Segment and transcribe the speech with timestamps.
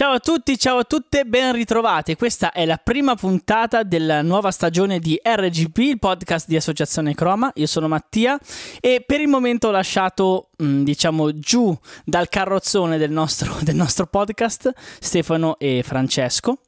[0.00, 2.16] Ciao a tutti, ciao a tutte, ben ritrovati.
[2.16, 7.52] Questa è la prima puntata della nuova stagione di RGP, il podcast di Associazione Croma.
[7.56, 8.38] Io sono Mattia
[8.80, 14.06] e per il momento ho lasciato, mm, diciamo, giù dal carrozzone del nostro, del nostro
[14.06, 16.60] podcast Stefano e Francesco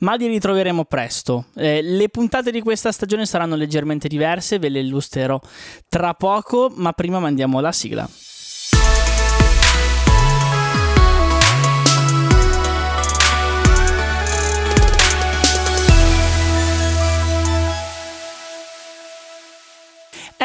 [0.00, 1.46] ma li ritroveremo presto.
[1.56, 5.40] Eh, le puntate di questa stagione saranno leggermente diverse, ve le illustrerò
[5.88, 8.08] tra poco, ma prima mandiamo la sigla.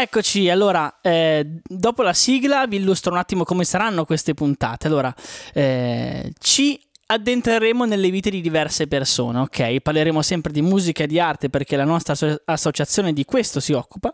[0.03, 4.87] Eccoci, allora, eh, dopo la sigla vi illustro un attimo come saranno queste puntate.
[4.87, 5.15] Allora,
[5.53, 9.79] eh, ci addentreremo nelle vite di diverse persone, ok?
[9.79, 13.71] Parleremo sempre di musica e di arte perché la nostra asso- associazione di questo si
[13.71, 14.11] occupa,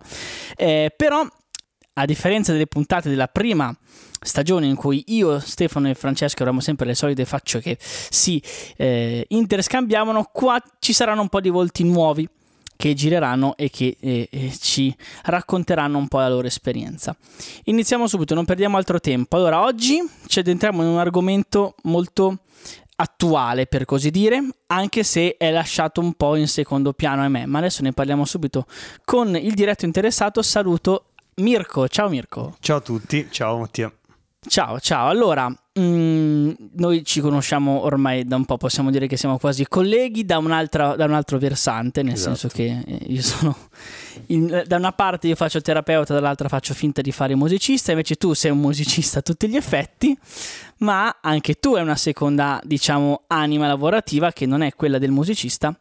[0.55, 1.27] eh, però
[1.93, 3.75] a differenza delle puntate della prima
[4.21, 8.39] stagione in cui io, Stefano e Francesco avremo sempre le solite facce che si
[8.77, 12.29] eh, interscambiavano, qua ci saranno un po' di volti nuovi
[12.79, 17.13] che gireranno e che eh, ci racconteranno un po' la loro esperienza.
[17.65, 19.35] Iniziamo subito, non perdiamo altro tempo.
[19.35, 22.37] Allora, oggi ci addentriamo in un argomento molto
[22.95, 27.45] attuale per così dire, anche se è lasciato un po' in secondo piano a me,
[27.45, 28.65] ma adesso ne parliamo subito
[29.03, 30.41] con il diretto interessato.
[30.41, 32.55] Saluto Mirko, ciao Mirko.
[32.61, 33.93] Ciao a tutti, ciao Mattia.
[34.47, 35.09] Ciao, ciao.
[35.09, 39.67] Allora, mh, mm, noi ci conosciamo ormai da un po', possiamo dire che siamo quasi
[39.67, 42.35] colleghi da, un altro versante, nel esatto.
[42.35, 43.55] senso che eh, io sono,
[44.27, 48.33] in, da una parte io faccio terapeuta, dall'altra faccio finta di fare musicista, invece tu
[48.33, 50.17] sei un musicista a tutti gli effetti,
[50.77, 55.77] ma anche tu hai una seconda, diciamo, anima lavorativa che non è quella del musicista,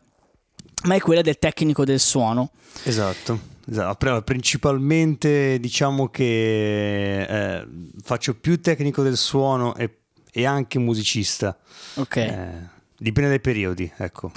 [0.83, 2.51] ma è quella del tecnico del suono.
[2.83, 3.58] Esatto.
[3.71, 7.67] Esatto, principalmente diciamo che eh,
[8.03, 9.99] faccio più tecnico del suono e,
[10.33, 11.57] e anche musicista.
[11.97, 12.17] Ok.
[12.17, 12.49] Eh,
[12.97, 14.33] dipende dai periodi, ecco.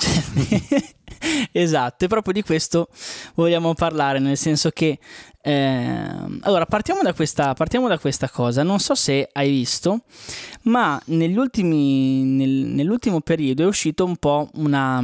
[1.54, 2.90] esatto, e proprio di questo
[3.36, 5.00] vogliamo parlare, nel senso che...
[5.44, 6.08] Eh,
[6.42, 8.64] allora, partiamo da, questa, partiamo da questa cosa.
[8.64, 10.02] Non so se hai visto,
[10.64, 15.02] ma negli ultimi, nel, nell'ultimo periodo è uscito un po' una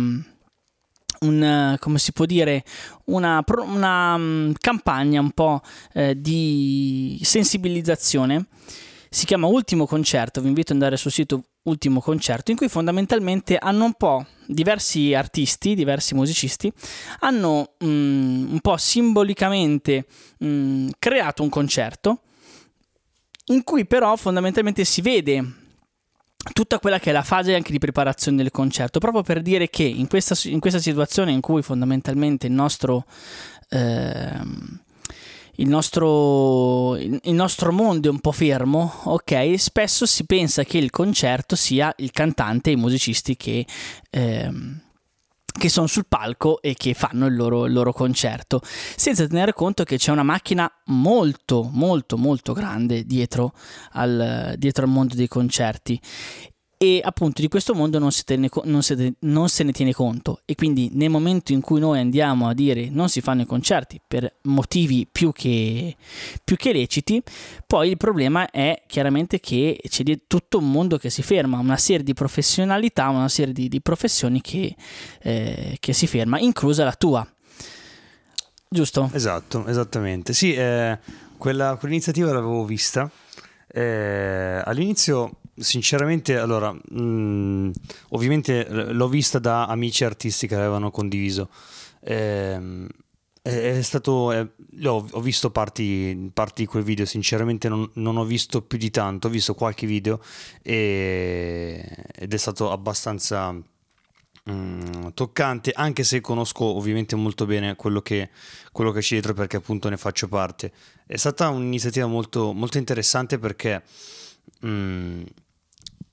[1.22, 2.64] un, come si può dire,
[3.06, 5.62] una, una um, campagna un po'
[5.94, 8.48] eh, di sensibilizzazione.
[9.10, 13.58] Si chiama Ultimo Concerto, vi invito ad andare sul sito Ultimo Concerto, in cui fondamentalmente
[13.58, 16.72] hanno un po' diversi artisti, diversi musicisti,
[17.20, 20.06] hanno um, un po' simbolicamente
[20.40, 22.22] um, creato un concerto
[23.50, 25.57] in cui però fondamentalmente si vede
[26.52, 29.84] tutta quella che è la fase anche di preparazione del concerto, proprio per dire che
[29.84, 33.06] in questa, in questa situazione in cui fondamentalmente il nostro,
[33.70, 34.32] eh,
[35.56, 40.90] il, nostro, il nostro mondo è un po' fermo, ok, spesso si pensa che il
[40.90, 43.66] concerto sia il cantante e i musicisti che...
[44.10, 44.86] Eh,
[45.58, 49.84] che sono sul palco e che fanno il loro, il loro, concerto, senza tenere conto
[49.84, 53.54] che c'è una macchina molto, molto, molto grande dietro
[53.92, 56.00] al, dietro al mondo dei concerti
[56.80, 60.42] e appunto di questo mondo non, tene, non, se, non, se ne tiene conto.
[60.46, 64.00] E quindi nel momento in cui noi andiamo a dire non si fanno i concerti
[64.06, 65.96] per motivi più che,
[66.44, 67.22] più che leciti
[67.66, 72.04] poi il problema è chiaramente che c'è tutto un mondo che si ferma una serie
[72.04, 74.76] di professionalità una serie di, di professioni che,
[75.22, 77.28] eh, che, si ferma inclusa la tua.
[78.70, 79.10] Giusto?
[79.14, 80.34] esatto esattamente.
[80.34, 81.00] Sì eh,
[81.38, 83.10] quella, quell'iniziativa l'avevo vista.
[83.70, 87.72] Eh, all'inizio sinceramente, allora, mh, mm,
[88.10, 91.50] ovviamente l'ho vista da amici artisti che avevano condiviso.
[92.00, 92.88] Eh,
[93.48, 94.50] è stato, eh,
[94.86, 98.90] ho, ho, visto parti, parti, di quel video, sinceramente non, non, ho visto più di
[98.90, 100.22] tanto, ho visto qualche video
[100.62, 103.54] e, ed è stato abbastanza
[104.52, 108.30] mm, toccante, anche se conosco ovviamente molto bene quello che,
[108.74, 110.74] quello che c'è dietro perché appunto ne faccio parte.
[111.06, 113.82] È stata un'iniziativa molto, molto interessante perché...
[114.62, 115.24] Mh, mm,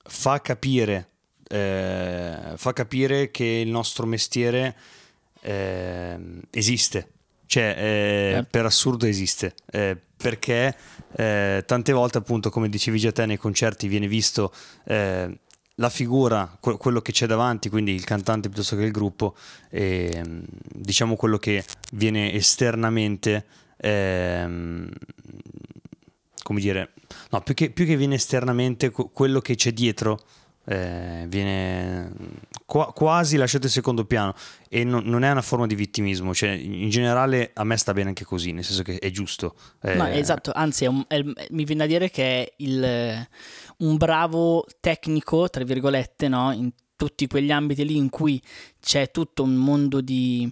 [0.07, 1.09] fa capire,
[1.47, 4.75] eh, fa capire che il nostro mestiere
[5.41, 6.17] eh,
[6.51, 7.09] esiste,
[7.45, 8.43] cioè eh, eh.
[8.43, 10.75] per assurdo esiste, eh, perché
[11.15, 14.51] tante volte appunto come dicevi già te nei concerti viene visto
[15.75, 19.35] la figura, quello che c'è davanti, quindi il cantante piuttosto che il gruppo,
[19.69, 20.21] e,
[20.73, 23.45] diciamo quello che viene esternamente,
[23.77, 24.89] ehm,
[26.45, 26.93] come dire,
[27.31, 30.19] no, più che, più che viene esternamente, quello che c'è dietro
[30.65, 32.11] eh, viene
[32.67, 34.35] qua- quasi lasciato in secondo piano
[34.69, 38.09] e non, non, è una forma di vittimismo, cioè in generale a me sta bene
[38.09, 39.55] anche così, nel senso che è giusto.
[39.81, 39.95] Eh...
[39.95, 41.19] No, esatto, anzi è un, è,
[41.49, 43.27] mi viene a dire che è il,
[43.77, 46.51] un bravo tecnico, tra virgolette, no?
[46.51, 48.39] in tutti quegli ambiti lì in cui
[48.79, 50.47] c'è tutto un mondo di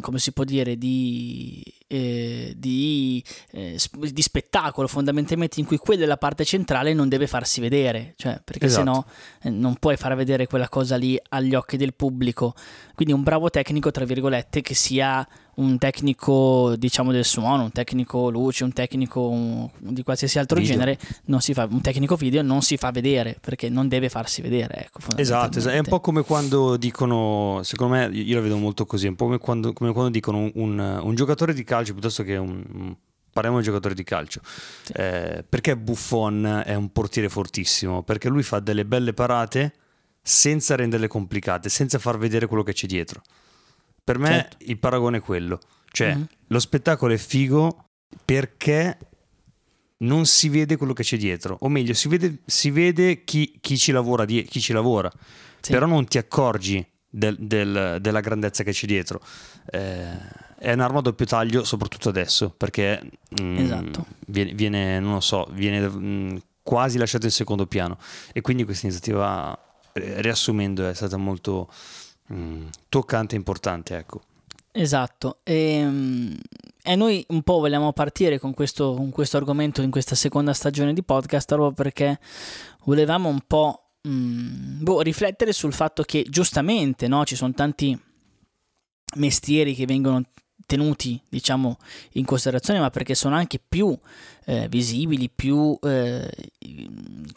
[0.00, 3.78] come si può dire, di, eh, di, eh,
[4.10, 8.40] di, spettacolo fondamentalmente in cui quella è la parte centrale non deve farsi vedere, cioè,
[8.42, 8.84] perché esatto.
[8.84, 9.04] sennò
[9.42, 12.54] eh, non puoi far vedere quella cosa lì agli occhi del pubblico.
[12.94, 18.30] Quindi un bravo tecnico, tra virgolette, che sia un tecnico diciamo del suono, un tecnico
[18.30, 20.72] luce, un tecnico un, di qualsiasi altro video.
[20.72, 20.98] genere,
[21.52, 24.86] fa, un tecnico video non si fa vedere perché non deve farsi vedere.
[24.86, 28.86] Ecco, esatto, esatto, è un po' come quando dicono, secondo me io la vedo molto
[28.86, 31.81] così, è un po' come quando, come quando dicono un, un, un, giocatore di calcio
[31.90, 32.96] piuttosto che un...
[33.32, 34.42] Parliamo di giocatore di calcio.
[34.44, 34.92] Sì.
[34.92, 38.02] Eh, perché Buffon è un portiere fortissimo?
[38.02, 39.72] Perché lui fa delle belle parate
[40.22, 43.22] senza renderle complicate, senza far vedere quello che c'è dietro.
[44.04, 44.56] Per me certo.
[44.60, 45.58] il paragone è quello.
[45.90, 46.24] Cioè, mm-hmm.
[46.48, 47.88] lo spettacolo è figo
[48.24, 48.98] perché
[49.98, 51.56] non si vede quello che c'è dietro.
[51.60, 55.10] O meglio, si vede, si vede chi, chi, ci lavora, chi ci lavora.
[55.60, 55.72] Sì.
[55.72, 59.20] Però non ti accorgi del, del, della grandezza che c'è dietro.
[59.70, 63.02] Eh, è un'arma a doppio taglio, soprattutto adesso, perché
[63.40, 64.06] mm, esatto.
[64.28, 67.98] viene, viene, non lo so, viene mm, quasi lasciato in secondo piano.
[68.32, 69.58] E quindi questa iniziativa,
[69.92, 71.68] eh, riassumendo, è stata molto
[72.32, 74.20] mm, toccante e importante, ecco.
[74.70, 76.38] Esatto, e, ehm,
[76.80, 80.94] e, noi un po' vogliamo partire con questo, con questo, argomento in questa seconda stagione
[80.94, 82.20] di podcast proprio perché
[82.84, 87.98] volevamo un po' mh, boh, riflettere sul fatto che giustamente no, ci sono tanti
[89.16, 90.22] mestieri che vengono
[90.66, 91.78] tenuti diciamo
[92.12, 93.96] in considerazione ma perché sono anche più
[94.44, 96.28] eh, visibili più eh,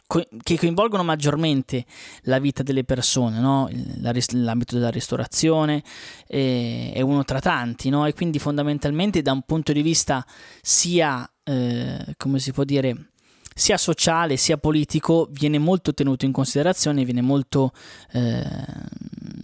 [0.07, 1.85] co- che coinvolgono maggiormente
[2.23, 3.69] la vita delle persone no?
[4.01, 5.83] l'ambito della ristorazione
[6.27, 8.05] eh, è uno tra tanti no?
[8.05, 10.25] e quindi fondamentalmente da un punto di vista
[10.61, 13.09] sia eh, come si può dire
[13.57, 17.71] sia sociale sia politico viene molto tenuto in considerazione, viene molto,
[18.11, 18.43] eh,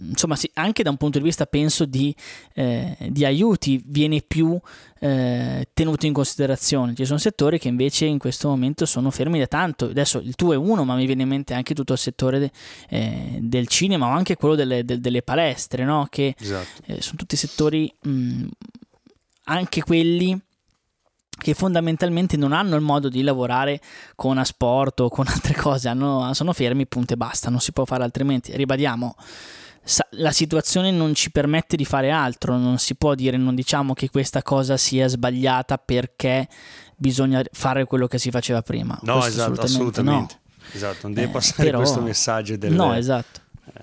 [0.02, 2.14] insomma, sì, anche da un punto di vista penso di,
[2.52, 4.60] eh, di aiuti, viene più
[5.00, 6.94] eh, tenuto in considerazione.
[6.94, 9.86] Ci sono settori che invece in questo momento sono fermi da tanto.
[9.86, 12.50] Adesso il tuo è uno, ma mi viene in mente anche tutto il settore de,
[12.90, 16.06] eh, del cinema o anche quello delle, de, delle palestre, no?
[16.10, 16.82] che esatto.
[16.84, 18.44] Eh, sono tutti settori, mh,
[19.44, 20.38] anche quelli
[21.42, 23.80] che fondamentalmente non hanno il modo di lavorare
[24.14, 27.84] con asport o con altre cose, hanno, sono fermi, punto e basta, non si può
[27.84, 28.56] fare altrimenti.
[28.56, 29.14] Ribadiamo,
[30.10, 34.08] la situazione non ci permette di fare altro, non si può dire, non diciamo che
[34.08, 36.48] questa cosa sia sbagliata perché
[36.96, 38.98] bisogna fare quello che si faceva prima.
[39.02, 40.00] No, questo esatto, assolutamente.
[40.00, 40.34] assolutamente.
[40.34, 40.40] No.
[40.74, 42.72] Esatto, non deve eh, passare però, questo messaggio del...
[42.72, 43.40] No, esatto.
[43.74, 43.80] Eh.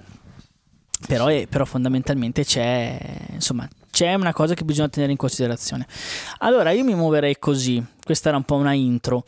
[1.05, 2.97] Però, è, però fondamentalmente c'è,
[3.31, 5.88] insomma, c'è una cosa che bisogna tenere in considerazione.
[6.39, 9.24] Allora, io mi muoverei così, questa era un po' una intro.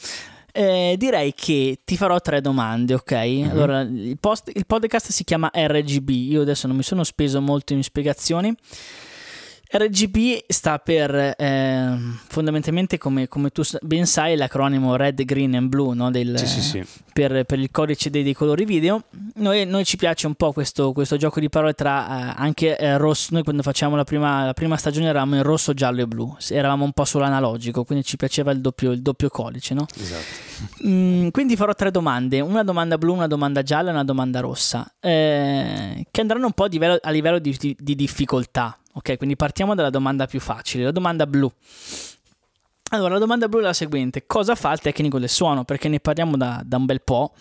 [0.53, 3.11] Eh, direi che ti farò tre domande, ok?
[3.11, 3.49] Mm-hmm.
[3.49, 7.73] Allora, il, post, il podcast si chiama RGB, io adesso non mi sono speso molto
[7.73, 8.53] in spiegazioni.
[9.73, 11.97] RGB sta per eh,
[12.27, 16.11] fondamentalmente, come, come, tu ben sai, l'acronimo Red, Green and Blue no?
[16.11, 16.85] Del, sì, sì, sì.
[17.13, 19.03] Per, per, il codice dei, dei colori video.
[19.35, 22.97] Noi, noi, ci piace un po' questo, questo gioco di parole tra eh, anche eh,
[22.97, 23.29] rosso.
[23.31, 26.83] Noi quando facciamo la prima, la prima, stagione eravamo in rosso, giallo e blu, eravamo
[26.83, 29.73] un po' solo analogico, quindi ci piaceva il doppio, il doppio codice.
[29.73, 29.85] No?
[29.97, 30.85] Esatto.
[30.85, 34.93] Mm, quindi farò tre domande: una domanda blu, una domanda gialla e una domanda rossa,
[34.99, 38.75] eh, che andranno un po' a livello, a livello di, di, di difficoltà.
[38.93, 41.51] Ok, quindi partiamo dalla domanda più facile, la domanda blu.
[42.93, 45.63] Allora, la domanda blu è la seguente: cosa fa il tecnico del suono?
[45.63, 47.33] Perché ne parliamo da, da un bel po'.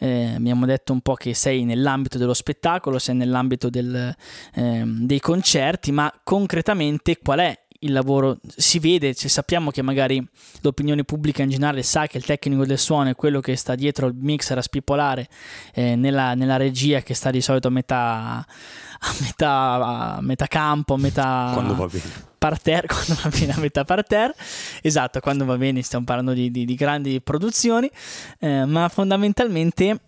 [0.00, 4.14] Eh, abbiamo detto un po' che sei nell'ambito dello spettacolo, sei nell'ambito del,
[4.54, 8.38] eh, dei concerti, ma concretamente qual è il lavoro?
[8.56, 10.24] Si vede, cioè sappiamo che magari
[10.62, 14.06] l'opinione pubblica in generale sa che il tecnico del suono è quello che sta dietro
[14.06, 15.28] il mixer a spippolare
[15.74, 18.46] eh, nella, nella regia che sta di solito a metà
[19.00, 22.04] a metà, a metà campo, a metà quando va bene.
[22.36, 24.34] parterre, quando va bene a metà parterre,
[24.82, 27.90] esatto, quando va bene stiamo parlando di, di, di grandi produzioni,
[28.40, 30.00] eh, ma fondamentalmente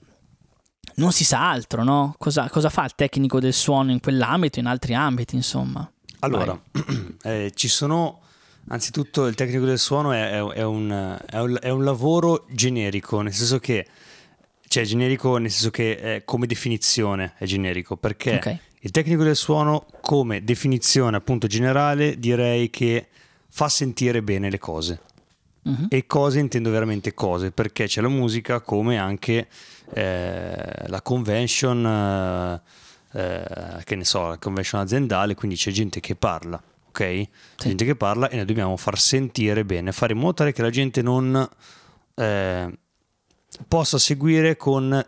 [0.97, 2.15] non si sa altro, no?
[2.19, 5.91] Cosa, cosa, fa il tecnico del suono in quell'ambito, in altri ambiti, insomma?
[6.21, 6.61] Allora,
[7.23, 8.21] eh, ci sono...
[8.73, 13.33] Anzitutto il tecnico del suono è, è, è, un, un, è, un, lavoro generico, nel
[13.33, 13.89] senso che
[14.69, 18.61] cioè generico nel senso che come definizione è generico, perché okay.
[18.83, 23.09] Il tecnico del suono, come definizione appunto generale, direi che
[23.49, 25.01] fa sentire bene le cose.
[25.63, 25.87] Uh-huh.
[25.91, 29.49] E cose intendo veramente cose, perché c'è la musica come anche
[29.93, 32.63] eh, la convention, eh,
[33.13, 36.57] eh, che ne so, la convention aziendale, quindi c'è gente che parla,
[36.89, 36.97] ok?
[36.97, 37.69] C'è sì.
[37.69, 40.71] gente che parla e noi dobbiamo far sentire bene, fare in modo tale che la
[40.71, 41.47] gente non
[42.15, 42.79] eh,
[43.69, 45.07] possa seguire con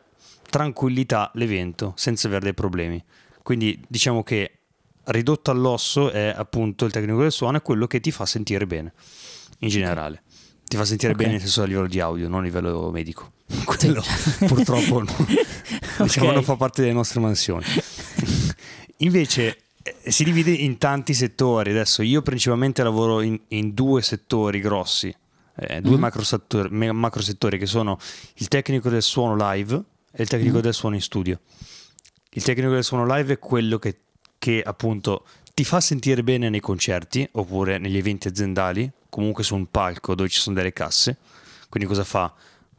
[0.50, 3.02] tranquillità l'evento senza avere dei problemi.
[3.42, 4.58] Quindi diciamo che
[5.04, 8.92] ridotto all'osso è appunto il tecnico del suono, è quello che ti fa sentire bene
[9.58, 10.22] in generale.
[10.64, 11.24] Ti fa sentire okay.
[11.24, 13.32] bene nel senso a livello di audio, non a livello medico.
[13.64, 14.46] Quello sì.
[14.46, 15.16] purtroppo no,
[15.98, 16.34] diciamo, okay.
[16.34, 17.64] non fa parte delle nostre mansioni.
[18.98, 21.70] Invece eh, si divide in tanti settori.
[21.70, 25.14] Adesso io principalmente lavoro in, in due settori grossi,
[25.56, 26.00] eh, due mm-hmm.
[26.00, 27.98] macro, settori, macro, settori, che sono
[28.34, 29.74] il tecnico del suono live
[30.12, 30.62] e il tecnico mm-hmm.
[30.62, 31.40] del suono in studio.
[32.34, 33.98] Il tecnico del suono live è quello che,
[34.38, 39.70] che appunto ti fa sentire bene nei concerti oppure negli eventi aziendali, comunque su un
[39.70, 41.18] palco dove ci sono delle casse.
[41.68, 42.32] Quindi cosa fa?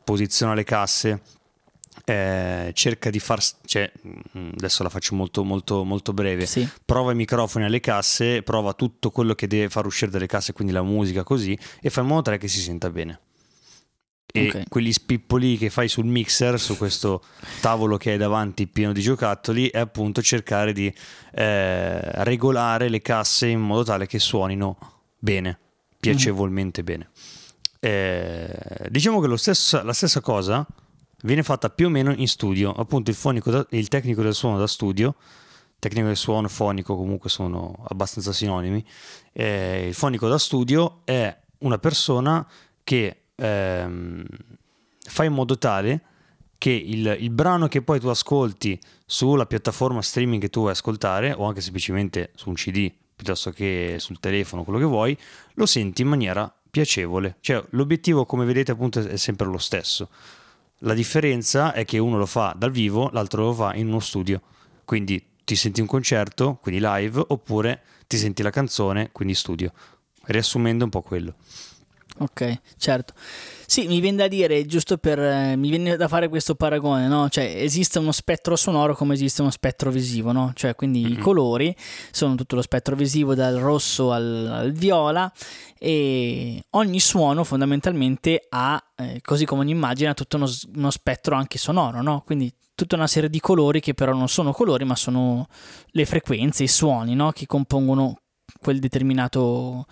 [0.03, 1.22] Posiziona le casse,
[2.05, 6.67] eh, cerca di far cioè, mm, adesso la faccio molto molto molto breve sì.
[6.83, 10.74] prova i microfoni alle casse prova tutto quello che deve far uscire dalle casse quindi
[10.74, 13.19] la musica così e fa in modo tale che si senta bene
[14.36, 14.63] e okay.
[14.68, 17.24] quegli spippoli che fai sul mixer, su questo
[17.62, 20.92] tavolo che hai davanti pieno di giocattoli, è appunto cercare di
[21.34, 24.78] eh, regolare le casse in modo tale che suonino
[25.20, 25.60] bene,
[26.00, 26.86] piacevolmente mm.
[26.86, 27.10] bene.
[27.80, 30.66] Eh, diciamo che stesso, la stessa cosa
[31.22, 34.68] viene fatta più o meno in studio, appunto il, da, il tecnico del suono da
[34.68, 35.16] studio
[35.84, 38.84] tecnico del suono e fonico comunque sono abbastanza sinonimi.
[39.34, 42.48] Eh, il fonico da studio è una persona
[42.86, 44.25] che ehm,
[45.00, 46.02] fai in modo tale
[46.58, 51.34] che il, il, brano che poi tu ascolti sulla piattaforma streaming che tu vuoi ascoltare
[51.34, 55.18] o anche semplicemente su un CD piuttosto che sul telefono, quello che vuoi,
[55.54, 57.38] lo senti in maniera piacevole.
[57.40, 60.10] Cioè l'obiettivo come vedete appunto è sempre lo stesso.
[60.80, 64.42] La differenza è che uno lo fa dal vivo, l'altro lo fa in uno studio.
[64.84, 69.72] Quindi ti senti un concerto, quindi live, oppure ti senti la canzone, quindi studio.
[70.25, 71.36] Riassumendo un po' quello.
[72.24, 73.13] Ok, certo.
[73.65, 75.20] Sì, mi viene da dire, giusto per...
[75.20, 77.27] Eh, mi viene da fare questo paragone, no?
[77.27, 80.53] Cioè, esiste uno spettro sonoro come esiste uno spettro visivo, no?
[80.56, 81.12] Cioè, quindi mm-hmm.
[81.12, 81.75] i colori
[82.12, 85.30] sono tutto lo spettro visivo dal rosso al, al viola
[85.77, 91.58] e ogni suono fondamentalmente ha, eh, così come un'immagine, ha tutto uno, uno spettro anche
[91.58, 92.22] sonoro, no?
[92.25, 95.48] Quindi tutta una serie di colori che però non sono colori, ma sono
[95.88, 97.32] le frequenze, i suoni, no?
[97.32, 98.20] Che compongono
[98.62, 99.86] quel determinato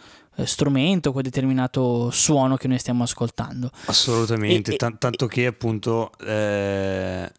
[0.43, 3.69] strumento, quel determinato suono che noi stiamo ascoltando.
[3.85, 7.31] Assolutamente, e, T- tanto che appunto eh,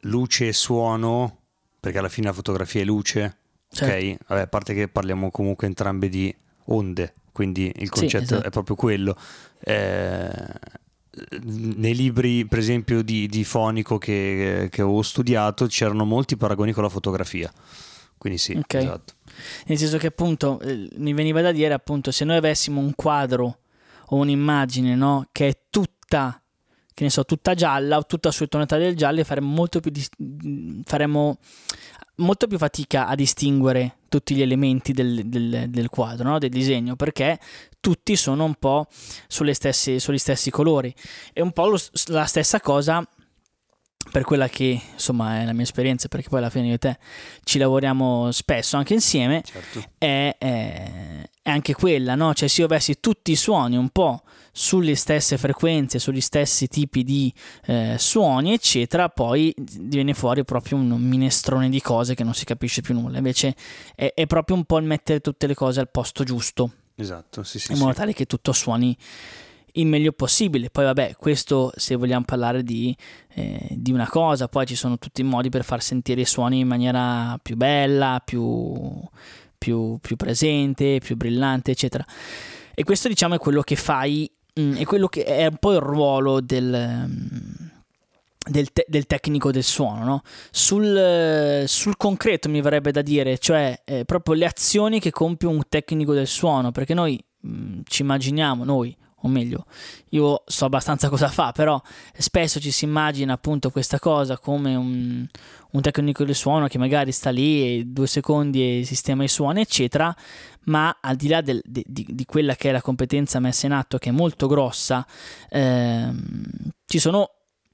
[0.00, 1.38] luce e suono,
[1.78, 3.36] perché alla fine la fotografia è luce,
[3.70, 3.94] certo.
[3.94, 4.16] ok?
[4.28, 6.34] Vabbè, a parte che parliamo comunque entrambe di
[6.66, 8.46] onde, quindi il concetto sì, esatto.
[8.46, 9.16] è proprio quello.
[9.60, 10.30] Eh,
[11.42, 16.82] nei libri, per esempio, di, di fonico che, che, ho studiato, c'erano molti paragoni con
[16.82, 17.52] la fotografia.
[18.16, 18.82] Quindi sì, okay.
[18.82, 19.14] esatto.
[19.66, 23.58] Nel senso che appunto eh, mi veniva da dire appunto se noi avessimo un quadro
[24.06, 26.42] o un'immagine no, che è tutta
[26.94, 30.82] che ne so, tutta gialla o tutta su tonalità del giallo faremo molto più di,
[30.84, 31.38] faremo
[32.16, 36.38] molto più fatica a distinguere tutti gli elementi del, del, del quadro, no?
[36.38, 37.38] del disegno, perché
[37.80, 38.86] tutti sono un po'
[39.26, 40.94] sulle stesse, sugli stessi colori.
[41.32, 43.06] È un po' lo, la stessa cosa
[44.10, 46.98] per quella che insomma è la mia esperienza, perché poi alla fine io e te
[47.44, 49.82] ci lavoriamo spesso anche insieme, certo.
[49.98, 52.34] è, è, è, anche quella, no?
[52.34, 57.04] Cioè se io avessi tutti i suoni un po' sulle stesse frequenze, sugli stessi tipi
[57.04, 57.32] di
[57.66, 62.82] eh, suoni, eccetera, poi viene fuori proprio un minestrone di cose che non si capisce
[62.82, 63.16] più nulla.
[63.16, 63.54] Invece
[63.94, 66.70] è, è proprio un po' il mettere tutte le cose al posto giusto.
[66.94, 67.72] Esatto, sì, sì.
[67.72, 67.98] In modo sì.
[67.98, 68.96] tale che tutto suoni
[69.72, 70.70] il meglio possibile.
[70.70, 72.94] Poi vabbè, questo se vogliamo parlare di,
[73.34, 76.60] eh, di, una cosa, poi ci sono tutti i modi per far sentire i suoni
[76.60, 79.00] in maniera più bella, più,
[79.56, 82.04] più, più presente, più brillante, eccetera.
[82.74, 85.72] E questo diciamo è quello che fai, mh, mm, è quello che è un po'
[85.72, 87.06] il ruolo del...
[87.08, 87.70] Mh,
[88.44, 90.22] del, te- del, tecnico del suono, no?
[90.50, 95.62] sul, sul, concreto mi verrebbe da dire, cioè eh, proprio le azioni che compie un
[95.68, 99.66] tecnico del suono, perché noi mh, mm, ci immaginiamo, noi o meglio,
[100.10, 101.80] io so abbastanza cosa fa, però
[102.16, 105.26] spesso ci si immagina appunto questa cosa come un,
[105.70, 109.60] un tecnico del suono che magari sta lì e due secondi e sistema i suoni,
[109.60, 110.14] eccetera,
[110.64, 113.98] ma al di là del, di, di, quella che è la competenza messa in atto,
[113.98, 115.06] che è molto grossa,
[115.48, 116.44] ehm,
[116.86, 117.30] ci sono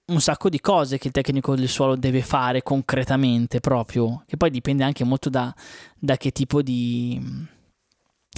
[0.08, 4.50] un sacco di cose che il tecnico del suolo deve fare concretamente proprio, che poi
[4.50, 5.54] dipende anche molto da,
[5.98, 7.20] da che tipo di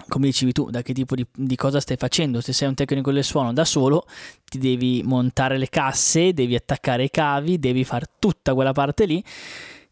[0.08, 2.40] come dicevi tu, da che tipo di, di, cosa stai facendo.
[2.40, 4.06] Se sei un tecnico del suono da solo,
[4.44, 9.22] ti devi montare le casse, devi attaccare i cavi, devi fare tutta quella parte lì.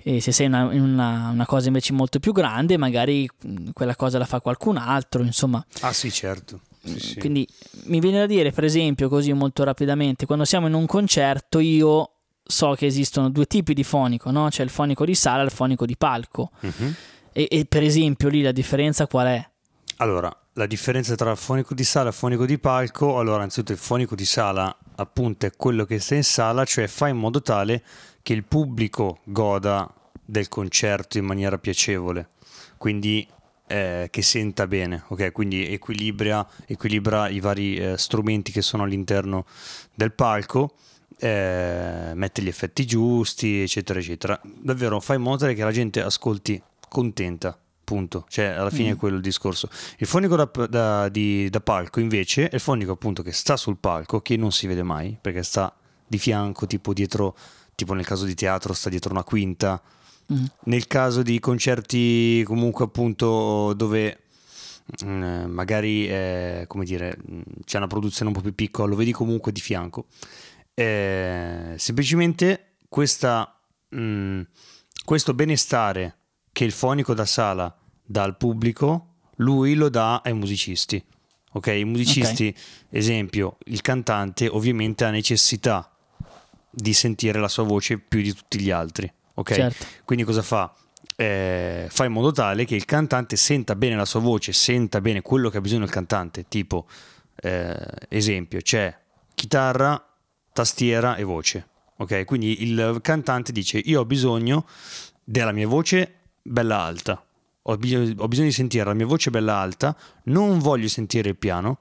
[0.00, 3.28] E se sei in una, una, una, cosa invece molto più grande, magari
[3.72, 5.64] quella cosa la fa qualcun altro, insomma.
[5.80, 6.60] Ah sì, certo.
[6.82, 7.18] Sì, sì.
[7.18, 7.46] Quindi
[7.84, 12.12] mi viene da dire, per esempio, così molto rapidamente, quando siamo in un concerto, io
[12.42, 14.48] so che esistono due tipi di fonico, no?
[14.48, 16.50] C'è il fonico di sala e il fonico di palco.
[16.60, 16.94] Uh-huh.
[17.32, 19.50] E, e per esempio lì la differenza qual è?
[20.00, 24.14] Allora, la differenza tra fonico di sala e fonico di palco, allora innanzitutto il fonico
[24.14, 27.83] di sala appunto è quello che sta in sala, cioè fa in modo tale
[28.23, 29.93] che il pubblico goda
[30.25, 32.28] del concerto in maniera piacevole,
[32.76, 33.26] quindi
[33.67, 35.33] eh, che senta bene, ok?
[35.33, 39.47] Quindi equilibra, equilibra i vari eh, strumenti che sono all'interno
[39.95, 40.75] del palco,
[41.19, 44.40] eh, mette gli effetti giusti, eccetera, eccetera.
[44.45, 48.26] Davvero fa in modo tale che la gente ascolti contenta Punto.
[48.28, 48.92] Cioè, alla fine mm.
[48.92, 49.71] è quello il discorso.
[49.97, 53.78] Il fonico da, da, di, da, palco, invece, è il fonico appunto che sta sul
[53.78, 55.75] palco, che non si vede mai, perché sta
[56.07, 57.35] di fianco, tipo dietro,
[57.75, 59.80] tipo nel caso di teatro, sta dietro una quinta.
[60.30, 60.45] Mm.
[60.64, 64.18] Nel caso di concerti, comunque, appunto, dove
[65.02, 68.97] mh, mm, magari, eh, come dire, mm, c'è una produzione un po' più piccola, lo
[68.97, 70.09] vedi comunque di fianco.
[70.75, 74.40] Eh, semplicemente questa, mh, mm,
[75.07, 76.16] questo benestare
[76.52, 77.77] che il fonico da sala
[78.08, 81.02] dà al pubblico, lui lo dà ai musicisti.
[81.52, 82.62] Ok, i musicisti, okay.
[82.90, 85.90] esempio, il cantante ovviamente ha necessità
[86.70, 89.10] di sentire la sua voce più di tutti gli altri.
[89.34, 89.86] Ok, certo.
[90.04, 90.72] quindi cosa fa?
[91.16, 95.20] Eh, fa in modo tale che il cantante senta bene la sua voce, senta bene
[95.20, 96.46] quello che ha bisogno il cantante.
[96.48, 96.86] Tipo,
[97.36, 97.76] eh,
[98.08, 98.96] esempio, c'è
[99.34, 100.02] chitarra,
[100.52, 101.66] tastiera e voce.
[101.96, 104.66] Ok, quindi il cantante dice: Io ho bisogno
[105.24, 107.22] della mia voce bella alta.
[107.70, 111.37] Ho bisogno, ho bisogno di sentire la mia voce bella alta, non voglio sentire il
[111.37, 111.78] piano,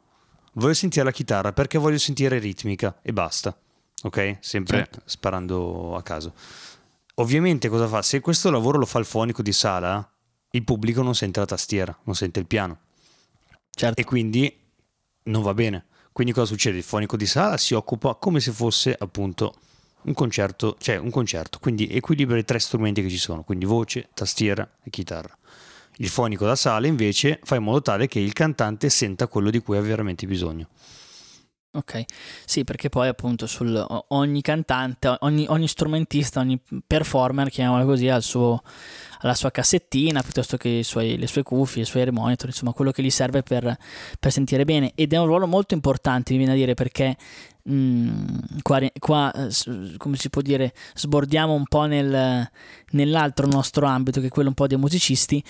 [0.53, 3.57] voglio sentire la chitarra perché voglio sentire ritmica e basta.
[4.03, 4.37] Ok?
[4.41, 5.01] Sempre certo.
[5.05, 6.33] sparando a caso.
[7.15, 8.01] Ovviamente cosa fa?
[8.01, 10.07] Se questo lavoro lo fa il fonico di sala,
[10.51, 12.79] il pubblico non sente la tastiera, non sente il piano.
[13.69, 13.99] Certo.
[13.99, 14.53] E quindi
[15.23, 15.85] non va bene.
[16.11, 16.77] Quindi cosa succede?
[16.77, 19.53] Il fonico di sala si occupa come se fosse appunto
[20.03, 24.09] un concerto, cioè un concerto, quindi equilibra i tre strumenti che ci sono, quindi voce,
[24.13, 25.37] tastiera e chitarra.
[25.97, 29.59] Il fonico da sala invece fa in modo tale che il cantante senta quello di
[29.59, 30.67] cui ha veramente bisogno.
[31.77, 32.05] Ok,
[32.45, 38.19] sì, perché poi appunto sul, ogni cantante, ogni, ogni strumentista, ogni performer, chiamiamola così, ha
[38.19, 38.63] suo,
[39.19, 43.03] alla sua cassettina piuttosto che suoi, le sue cuffie, i suoi monitor, insomma quello che
[43.03, 43.77] gli serve per,
[44.19, 44.93] per, sentire bene.
[44.95, 47.15] Ed è un ruolo molto importante mi viene a dire perché
[47.61, 48.25] mh, mm,
[48.63, 49.31] qua, qua,
[49.97, 52.49] come si può dire sbordiamo un po' nel,
[52.91, 55.43] nell'altro nostro ambito che è quello un po' dei musicisti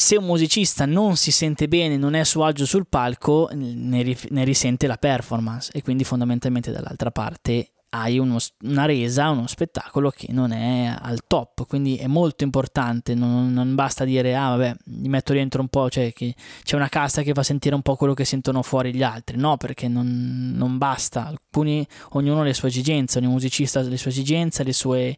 [0.00, 4.44] se un musicista non si sente bene, non è a suo agio sul palco, ne,
[4.44, 10.26] risente la performance e quindi fondamentalmente dall'altra parte hai uno, una resa, uno spettacolo che
[10.30, 15.08] non è al top, quindi è molto importante, non, non, basta dire ah vabbè, mi
[15.08, 18.14] metto dentro un po', cioè che c'è una cassa che fa sentire un po' quello
[18.14, 22.68] che sentono fuori gli altri, no, perché non, non basta, alcuni, ognuno ha le sue
[22.68, 25.16] esigenze, ogni musicista ha le sue esigenze, le sue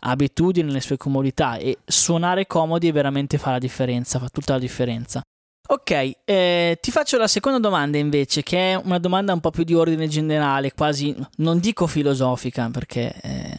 [0.00, 5.22] abitudini, le sue comodità e suonare comodi veramente fa la differenza, fa tutta la differenza.
[5.70, 9.64] Ok, eh, ti faccio la seconda domanda invece, che è una domanda un po' più
[9.64, 13.58] di ordine generale, quasi, non dico filosofica, perché eh,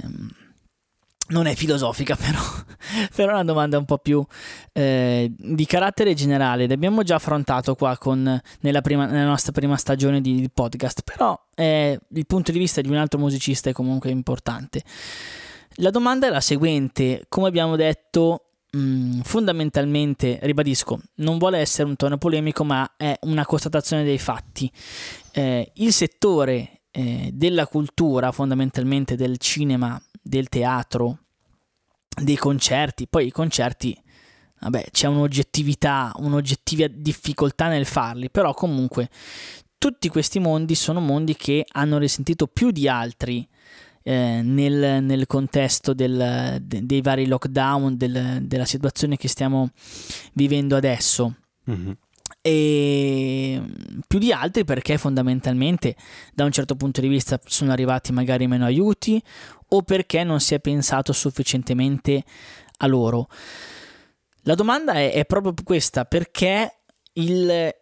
[1.28, 2.42] non è filosofica però,
[3.14, 4.26] però è una domanda un po' più
[4.74, 10.20] eh, di carattere generale, l'abbiamo già affrontato qua con, nella, prima, nella, nostra prima stagione
[10.20, 14.82] di, di podcast, però il punto di vista di un altro musicista è comunque importante.
[15.76, 21.96] La domanda è la seguente, come abbiamo detto Mm, fondamentalmente, ribadisco, non vuole essere un
[21.96, 24.72] tono polemico, ma è una constatazione dei fatti.
[25.32, 31.20] Eh, il settore eh, della cultura, fondamentalmente del cinema, del teatro,
[32.22, 34.00] dei concerti, poi i concerti,
[34.60, 39.10] vabbè, c'è un'oggettività, un'oggettiva difficoltà nel farli, però comunque
[39.80, 43.48] tutti questi mondi sono mondi che hanno risentito più di altri
[44.04, 49.72] eh, nel, nel, contesto del, de, dei vari lockdown, del, della situazione che stiamo
[50.34, 51.36] vivendo adesso.
[51.70, 51.92] Mm-hmm.
[52.42, 53.62] E
[54.08, 55.96] più di altri perché fondamentalmente
[56.34, 59.22] da un certo punto di vista sono arrivati magari meno aiuti
[59.70, 62.24] o perché non si è pensato sufficientemente
[62.78, 63.28] a loro.
[64.44, 66.80] La domanda è, è proprio questa, perché
[67.14, 67.74] il,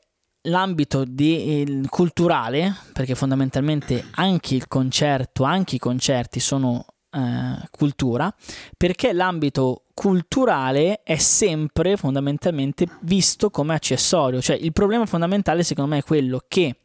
[0.48, 8.34] l'ambito di, il, culturale, perché fondamentalmente anche il concerto, anche i concerti sono eh, cultura,
[8.76, 16.00] perché l'ambito culturale è sempre fondamentalmente visto come accessorio, cioè il problema fondamentale secondo me
[16.00, 16.82] è quello che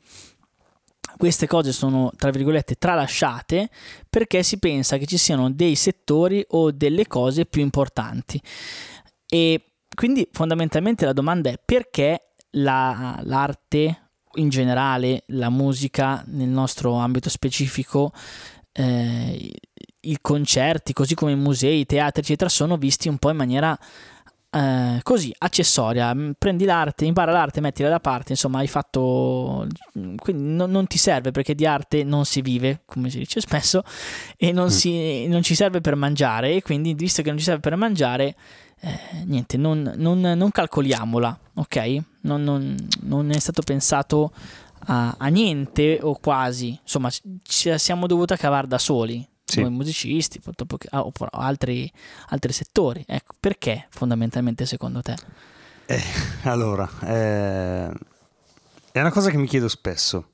[1.19, 3.69] queste cose sono tra virgolette tralasciate
[4.09, 8.41] perché si pensa che ci siano dei settori o delle cose più importanti.
[9.29, 13.99] E quindi fondamentalmente la domanda è perché la, l'arte
[14.35, 18.13] in generale, la musica nel nostro ambito specifico,
[18.73, 19.51] eh,
[20.01, 23.79] i concerti, così come i musei, i teatri, eccetera, sono visti un po' in maniera
[24.55, 26.15] eh, così accessoria.
[26.37, 28.33] Prendi l'arte, impara l'arte, mettila da parte.
[28.33, 29.67] Insomma, hai fatto.
[29.93, 33.83] Quindi non, non ti serve perché di arte non si vive, come si dice spesso,
[34.37, 34.69] e non, mm.
[34.69, 36.55] si, non ci serve per mangiare.
[36.55, 38.35] E quindi, visto che non ci serve per mangiare,
[38.85, 42.03] eh, niente, non, non, non, calcoliamola, ok?
[42.23, 44.33] Non, non, è stato pensato
[44.87, 47.09] a, a, niente o quasi, insomma,
[47.45, 49.59] ci siamo dovuti cavare da soli, sì.
[49.59, 50.41] come musicisti
[50.91, 51.91] ah, o altri,
[52.31, 53.05] altri settori.
[53.07, 55.15] Ecco, perché fondamentalmente secondo te?
[55.87, 56.03] Eh,
[56.51, 57.89] allora, eh,
[58.91, 60.31] è una cosa che mi chiedo spesso.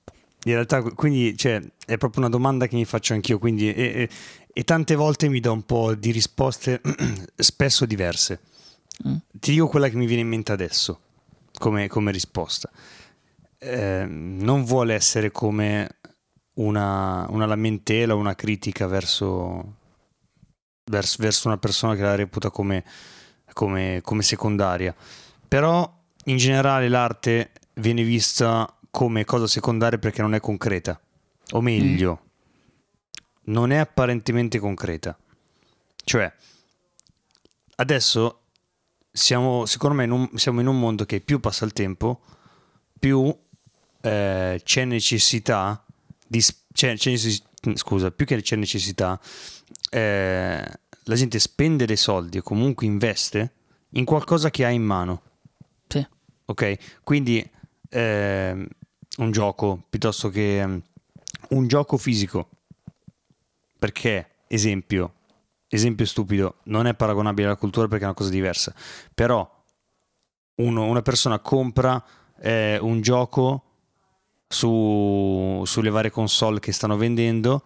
[0.49, 4.09] In realtà, quindi, cioè, è proprio una domanda che mi faccio anch'io, quindi, e,
[4.53, 6.81] e tante volte mi do un po' di risposte
[7.37, 8.41] spesso diverse.
[9.07, 9.17] Mm.
[9.31, 11.01] Ti dico quella che mi viene in mente adesso
[11.59, 12.71] come, come risposta.
[13.59, 15.99] Eh, non vuole essere come
[16.55, 19.75] una, una lamentela, una critica verso,
[20.85, 22.85] verso, verso, una persona che la reputa come,
[23.53, 24.95] come, come secondaria.
[25.47, 25.89] Però
[26.25, 31.01] in generale l'arte viene vista come cosa secondaria perché non è concreta.
[31.53, 32.27] O meglio, mm
[33.49, 35.19] non è apparentemente concreta.
[36.05, 36.33] Cioè,
[37.77, 38.43] adesso
[39.11, 42.23] siamo, secondo me, in un, siamo in un mondo che più passa il tempo,
[42.99, 43.35] più
[44.01, 45.85] eh, c'è necessità
[46.27, 46.43] di...
[46.73, 47.17] C'è, c'è
[47.75, 49.21] scusa, più che c'è necessità,
[49.91, 50.65] eh,
[51.05, 53.53] la gente spende dei soldi o comunque investe
[53.91, 55.23] in qualcosa che ha in mano.
[55.89, 56.07] Sì.
[56.45, 57.01] Ok?
[57.03, 57.45] Quindi
[57.89, 58.69] eh,
[59.17, 60.81] un gioco piuttosto che um,
[61.51, 62.49] un gioco fisico
[63.79, 65.13] perché, esempio,
[65.69, 68.75] esempio stupido, non è paragonabile alla cultura perché è una cosa diversa,
[69.15, 69.49] però
[70.57, 72.03] uno, una persona compra
[72.41, 73.63] eh, un gioco
[74.49, 77.65] su, sulle varie console che stanno vendendo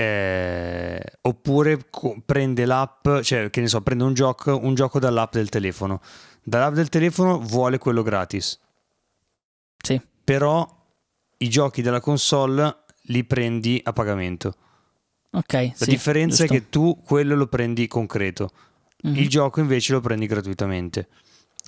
[0.00, 5.34] eh, oppure co- prende l'app, cioè che ne so, prende un gioco, un gioco dall'app
[5.34, 6.00] del telefono.
[6.42, 8.58] Dall'app del telefono vuole quello gratis.
[9.76, 10.00] Sì.
[10.30, 10.64] Però
[11.38, 14.54] i giochi della console li prendi a pagamento.
[15.32, 15.52] Ok.
[15.52, 16.54] La sì, differenza giusto.
[16.54, 18.50] è che tu quello lo prendi concreto,
[19.04, 19.16] mm-hmm.
[19.16, 21.08] il gioco invece lo prendi gratuitamente.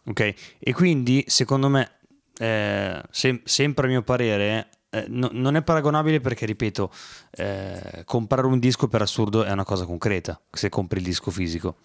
[0.04, 0.34] Ok?
[0.60, 1.98] E quindi, secondo me,
[2.38, 6.92] eh, sem- sempre a mio parere, eh, no- non è paragonabile perché, ripeto,
[7.32, 11.78] eh, comprare un disco per assurdo è una cosa concreta, se compri il disco fisico.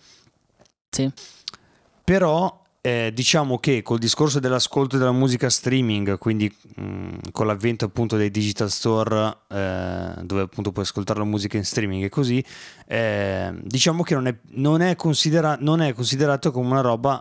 [0.92, 1.12] Sì.
[2.04, 7.84] Però eh, diciamo che col discorso dell'ascolto della musica streaming, quindi mh, mm, con l'avvento
[7.84, 12.42] appunto dei digital store eh, dove appunto puoi ascoltare la musica in streaming e così,
[12.88, 17.20] eh, diciamo che non è, non, è considera- non è, considerato come una roba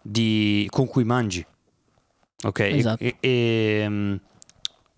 [0.00, 1.44] di, con cui mangi.
[2.44, 2.60] Ok?
[2.60, 3.02] Esatto.
[3.02, 4.14] E, e, e, mm,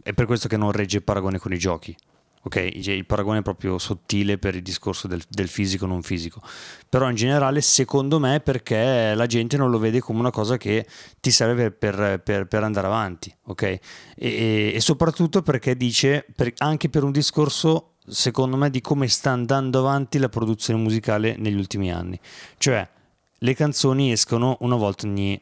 [0.02, 1.96] è per questo che non regge il paragone con i giochi.
[2.42, 6.40] Ok, il paragone è proprio sottile per il discorso del, del fisico non fisico,
[6.88, 10.87] però in generale secondo me perché la gente non lo vede come una cosa che
[11.20, 13.62] ti serve per, per, per andare avanti, ok?
[13.62, 13.81] E,
[14.16, 19.81] e, soprattutto perché dice, per, anche per un discorso secondo me di come sta andando
[19.81, 22.18] avanti la produzione musicale negli ultimi anni,
[22.57, 22.88] cioè
[23.37, 25.38] le canzoni escono una volta ogni...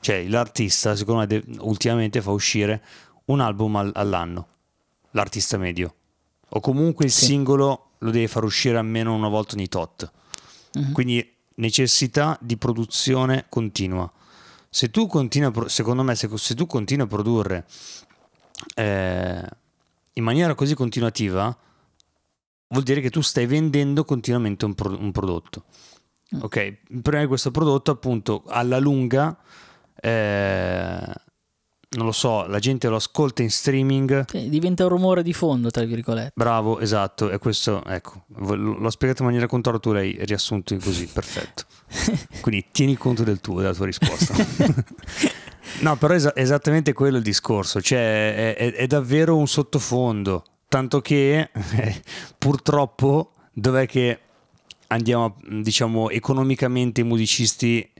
[0.00, 2.82] cioè l'artista secondo me ultimamente fa uscire
[3.26, 4.46] un album all- all'anno,
[5.10, 5.96] l'artista medio
[6.50, 7.26] o comunque il sì.
[7.26, 10.10] singolo lo devi far uscire almeno una volta ogni tot.
[10.74, 10.92] Uh-huh.
[10.92, 14.10] Quindi necessità di produzione continua.
[14.68, 17.66] Se tu continui, secondo me, se, se tu continui a produrre
[18.74, 19.48] eh,
[20.12, 21.56] in maniera così continuativa,
[22.68, 25.64] vuol dire che tu stai vendendo continuamente un, pro, un prodotto.
[26.34, 26.42] Mm.
[26.42, 29.36] Ok, problema di questo prodotto, appunto, alla lunga
[30.00, 31.14] eh,
[31.92, 34.24] non lo so, la gente lo ascolta in streaming.
[34.28, 36.32] Sì, diventa un rumore di fondo, tra virgolette.
[36.34, 37.30] Bravo, esatto.
[37.30, 41.64] E questo, ecco, l'ho spiegato in maniera contraria, tu l'hai riassunto così, perfetto.
[42.40, 44.34] Quindi tieni conto del tuo, della tua risposta.
[45.82, 51.00] no, però è esattamente quello il discorso, cioè è, è, è davvero un sottofondo, tanto
[51.00, 52.02] che eh,
[52.38, 54.20] purtroppo dov'è che
[54.86, 57.90] andiamo, diciamo, economicamente i musicisti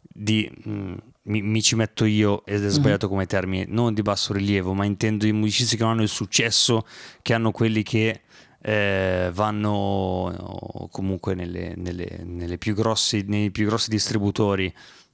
[0.00, 0.50] di...
[0.64, 0.94] Mh, mm,
[1.26, 2.68] mi, mi, ci metto io ed è mhm.
[2.68, 3.14] sbagliato mm-hmm.
[3.14, 6.86] come termine, non di basso rilievo, ma intendo i musicisti che non hanno il successo
[7.22, 8.22] che hanno quelli che
[8.62, 14.66] eh, vanno comunque nelle, nelle, nelle più grossi, nei più grossi distributori,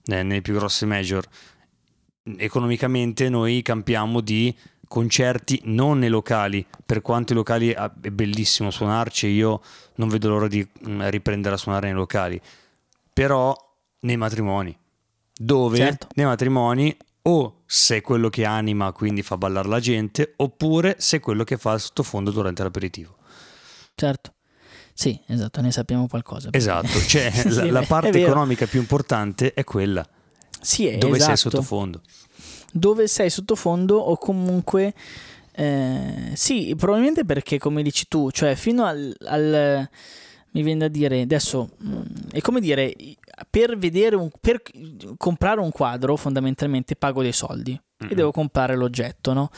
[0.07, 1.25] eh, nelle più grosse major.
[2.37, 4.57] Economicamente noi campiamo di
[4.89, 9.63] concerti non nei locali, per quanto i locali ah, è bellissimo suonarci, io
[9.97, 12.41] non vedo l'ora di mm, riprendere a suonare nei locali,
[13.13, 13.57] però
[14.01, 14.77] nei matrimoni,
[15.45, 16.07] dove Certo.
[16.15, 21.45] nei matrimoni o sei quello che anima, quindi fa ballare la gente, oppure sei quello
[21.45, 23.17] che fa il sottofondo durante l'aperitivo.
[23.95, 24.33] Certo.
[24.95, 26.49] Sì, esatto, ne sappiamo qualcosa.
[26.53, 30.07] Esatto, cioè Sì, la, la è parte economica più importante è quella,
[30.61, 31.51] Sì, è dove sei esatto.
[31.51, 32.01] sottofondo.
[32.73, 34.95] dove sei sottofondo o comunque
[35.55, 39.89] eh, sì, probabilmente perché come dici tu, cioè fino al, al-
[40.53, 42.01] mi viene da dire adesso mm,
[42.33, 42.95] è come dire
[43.51, 44.61] per vedere un, per
[45.17, 48.15] comprare un quadro fondamentalmente pago dei soldi e Mhm.
[48.15, 49.51] devo comprare l'oggetto, no?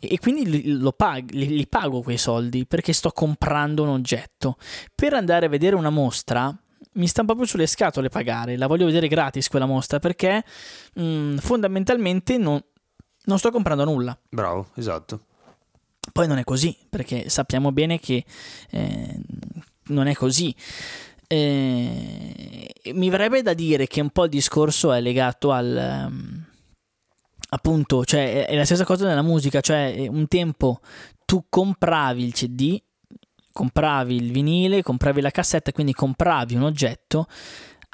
[0.00, 4.56] E e quindi pag- li- li pago quei soldi perché sto comprando un oggetto.
[4.94, 6.54] Per andare a vedere una mostra
[6.94, 10.44] mi sta proprio sulle scatole pagare, la voglio vedere gratis quella mostra perché
[11.00, 12.62] mm, fondamentalmente non,
[13.24, 14.16] non sto comprando nulla.
[14.28, 15.20] Bravo, esatto.
[16.12, 18.24] Poi non è così, perché sappiamo bene che
[18.70, 19.20] eh,
[19.86, 20.54] non è così.
[21.26, 25.76] Eh, mi verrebbe da dire che un po' il discorso è legato al...
[25.76, 26.44] ehm,
[27.50, 30.80] appunto, cioè è- è la stessa cosa nella musica, cioè eh, un tempo
[31.24, 32.80] tu compravi il CD,
[33.52, 37.26] compravi il vinile, compravi la cassetta, quindi compravi un oggetto.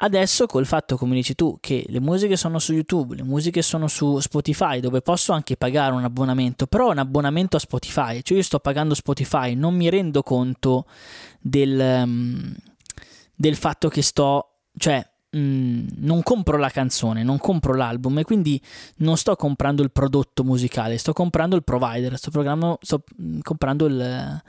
[0.03, 3.87] Adesso col fatto, come dici tu, che le musiche sono su YouTube, le musiche sono
[3.87, 8.43] su Spotify, dove posso anche pagare un abbonamento, però un abbonamento a Spotify, cioè io
[8.43, 10.85] sto pagando Spotify, non mi rendo conto
[11.39, 12.55] del, ehm,
[13.35, 18.61] del fatto che sto, cioè mm, non compro la canzone, non compro l'album e quindi
[18.97, 22.31] non sto comprando il prodotto musicale, sto comprando il provider, sto,
[22.81, 24.41] sto mm, comprando il,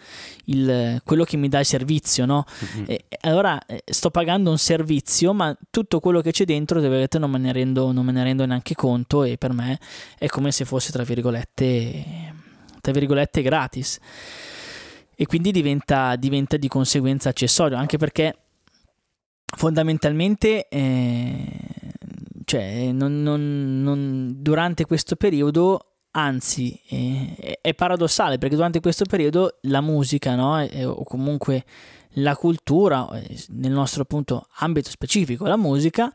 [0.47, 2.45] il- quello che mi dà il servizio, no?
[2.77, 2.85] Mhm.
[2.89, 7.31] E- allora eh, sto pagando un servizio, ma tutto quello che c'è dentro, virgolette, non
[7.31, 9.79] me ne rendo, non me ne rendo neanche conto e per me
[10.19, 12.05] è come se fosse, tra virgolette,
[12.81, 13.99] tra virgolette gratis.
[15.15, 18.37] E quindi diventa, diventa di conseguenza accessorio, anche perché
[19.57, 21.47] fondamentalmente eh,
[22.45, 29.59] cioè, non- non- non- durante questo periodo anzi eh, è, paradossale perché durante questo periodo
[29.63, 31.65] la musica no, e- o comunque
[32.17, 36.13] la cultura eh, nel nostro appunto ambito specifico la musica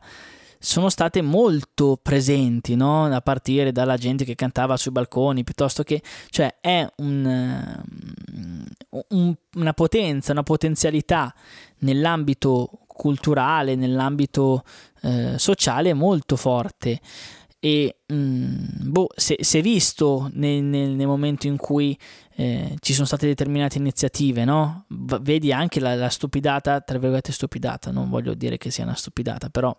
[0.60, 3.06] sono state molto presenti no?
[3.06, 8.64] a partire dalla gente che cantava sui balconi piuttosto che cioè è un, ehm,
[9.08, 11.34] un- una potenza una potenzialità
[11.78, 14.64] nell'ambito culturale, nell'ambito
[15.02, 16.98] eh, sociale molto forte.
[17.60, 21.96] E mm, boh, se, è visto nel, nel- nel momento in cui
[22.36, 24.84] eh, ci sono state determinate iniziative, no?
[24.88, 28.94] V- vedi anche la, la stupidata, tra virgolette stupidata, non voglio dire che sia una
[28.94, 29.76] stupidata, però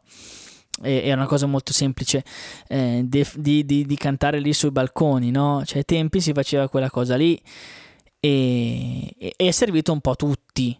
[0.82, 2.24] è, è una cosa molto semplice
[2.68, 5.62] eh, de- di, di- di cantare lì sui balconi, no?
[5.66, 7.42] Cioè ai tempi si faceva quella cosa lì
[8.20, 10.78] e, e è servito un po' a tutti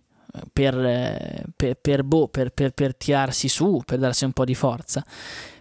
[0.52, 5.04] per, per, per, boh, per, per tirarsi su, per darsi un po' di forza.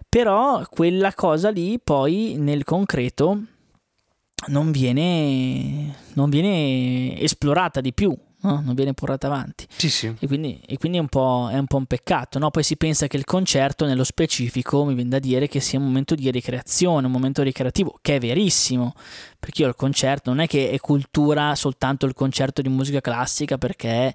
[0.07, 3.43] Però quella cosa lì poi nel concreto
[4.47, 8.61] non viene, non viene esplorata di più, no?
[8.63, 9.65] non viene portata avanti.
[9.75, 10.13] Sì, sì.
[10.19, 12.39] E quindi, e quindi è, un po', è un po' un peccato.
[12.39, 12.49] No?
[12.51, 15.85] Poi si pensa che il concerto, nello specifico, mi viene da dire che sia un
[15.85, 18.93] momento di ricreazione, un momento ricreativo, che è verissimo.
[19.39, 23.57] Perché io il concerto non è che è cultura soltanto il concerto di musica classica,
[23.57, 24.13] perché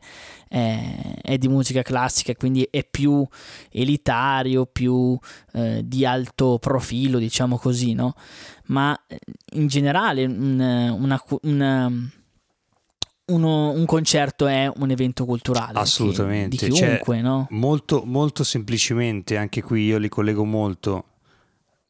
[0.49, 3.27] è, è di musica classica, quindi è più
[3.71, 5.19] elitario, più
[5.53, 8.15] eh, di alto profilo, diciamo così, no?
[8.67, 9.19] Ma eh,
[9.53, 11.93] in generale un, una, una-
[13.27, 17.47] uno- un concerto è un evento culturale che- Assolutamente, di cioè, chiunque, no?
[17.51, 21.05] Molto, molto semplicemente, anche qui io li collego molto,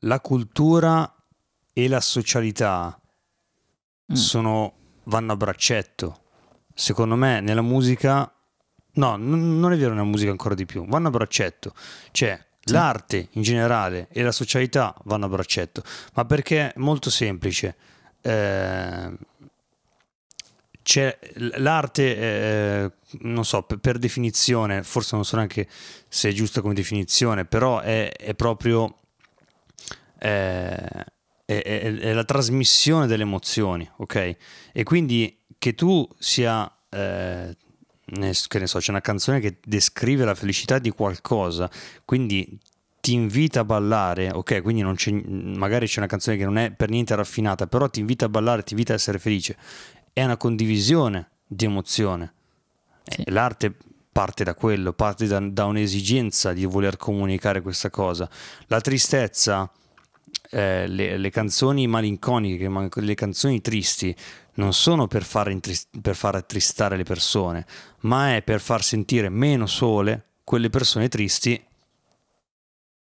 [0.00, 1.12] la cultura
[1.72, 2.98] e la socialità
[4.12, 4.14] Mm.
[4.14, 4.72] sono,
[5.04, 6.20] vanno a braccetto.
[6.74, 8.30] Secondo me nella musica,
[8.94, 11.72] no, n- non è vero nella musica ancora di più, vanno a braccetto.
[12.12, 12.72] Cioè Sì.
[12.74, 15.82] l'arte in generale e la socialità vanno a braccetto,
[16.14, 17.76] ma perché è molto semplice.
[18.20, 19.12] Eh,
[20.84, 21.18] c'è
[21.56, 22.92] l'arte, eh,
[23.22, 25.66] non so, per, per definizione, forse non so neanche
[26.06, 28.98] se è giusta come definizione, però è, è proprio
[30.18, 30.76] eh,
[31.46, 34.36] è, è- la trasmissione delle emozioni, ok?
[34.72, 37.56] E quindi che tu sia, eh,
[38.48, 41.70] che ne so, c'è una canzone che descrive la felicità di qualcosa,
[42.04, 42.58] quindi
[43.00, 44.60] ti invita a ballare, ok?
[44.60, 48.26] Quindi c'è, magari c'è una canzone che non è per niente raffinata, però ti invita
[48.26, 49.56] a ballare, ti invita a essere felice.
[50.14, 52.32] È una condivisione di emozione,
[53.02, 53.24] Sì.
[53.30, 53.74] L'arte
[54.12, 58.30] parte da quello, parte da, da, un'esigenza di voler comunicare questa cosa.
[58.68, 59.68] La tristezza,
[60.50, 64.14] eh, le, le, canzoni malinconiche, le canzoni tristi,
[64.54, 67.66] non sono per far, intrist- per far attristare le persone,
[68.02, 71.60] ma è per far sentire meno sole quelle persone tristi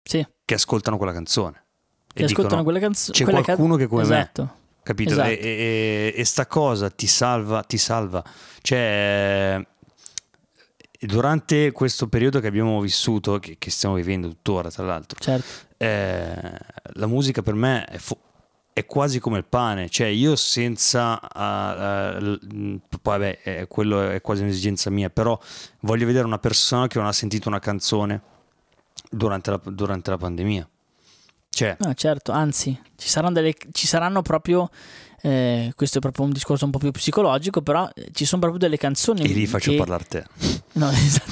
[0.02, 0.26] sì.
[0.44, 1.64] che ascoltano quella canzone.
[2.12, 3.16] Che ascoltano dicono, quelle canzoni.
[3.16, 4.42] C'è qualcuno can- che come esatto.
[4.42, 4.64] me.
[4.86, 5.14] Capito?
[5.14, 5.30] Esatto.
[5.30, 8.24] E, e, e, sta cosa ti salva, ti salva.
[8.62, 9.60] Cioè,
[11.00, 15.74] durante questo periodo che abbiamo vissuto, che, che stiamo vivendo tuttora, tra l'altro, certo.
[15.78, 16.36] eh,
[16.94, 18.20] la musica per me è, fo-
[18.74, 19.90] è, quasi come il pane.
[19.90, 21.20] Cioè, io senza.
[21.34, 25.36] Uh, uh, vabbè, eh, quello è quasi un'esigenza mia, però
[25.80, 28.22] voglio vedere una persona che non ha sentito una canzone
[29.10, 30.70] durante la, durante la pandemia.
[31.56, 31.78] Cioè.
[31.80, 34.70] No, certo, anzi, ci saranno, delle, ci saranno proprio.
[35.22, 38.60] Eh, questo è proprio un discorso un po' più psicologico, però eh, ci sono proprio
[38.60, 39.22] delle canzoni.
[39.22, 39.78] E lì faccio che...
[39.78, 40.26] parlare te.
[40.76, 41.32] No, esatto.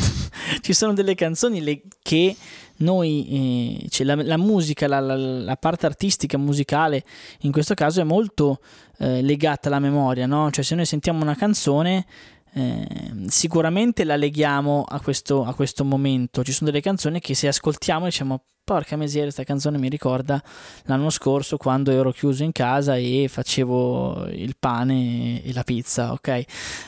[0.62, 1.82] ci sono delle canzoni le...
[2.02, 2.38] che
[2.78, 7.04] noi, eh, cioè la, la, musica, la, la, la, parte artistica, musicale,
[7.42, 8.62] in questo caso è molto
[9.00, 10.50] eh, legata alla memoria, no?
[10.52, 12.06] Cioè se noi sentiamo una canzone
[12.54, 12.88] eh,
[13.28, 16.46] sicuramente la leghiamo a questo, a questo, momento.
[16.46, 20.42] Ci sono delle canzoni che se ascoltiamo diciamo porca miseria, questa canzone mi ricorda
[20.84, 26.28] l'anno scorso quando ero chiuso in casa e facevo il pane e la pizza, ok?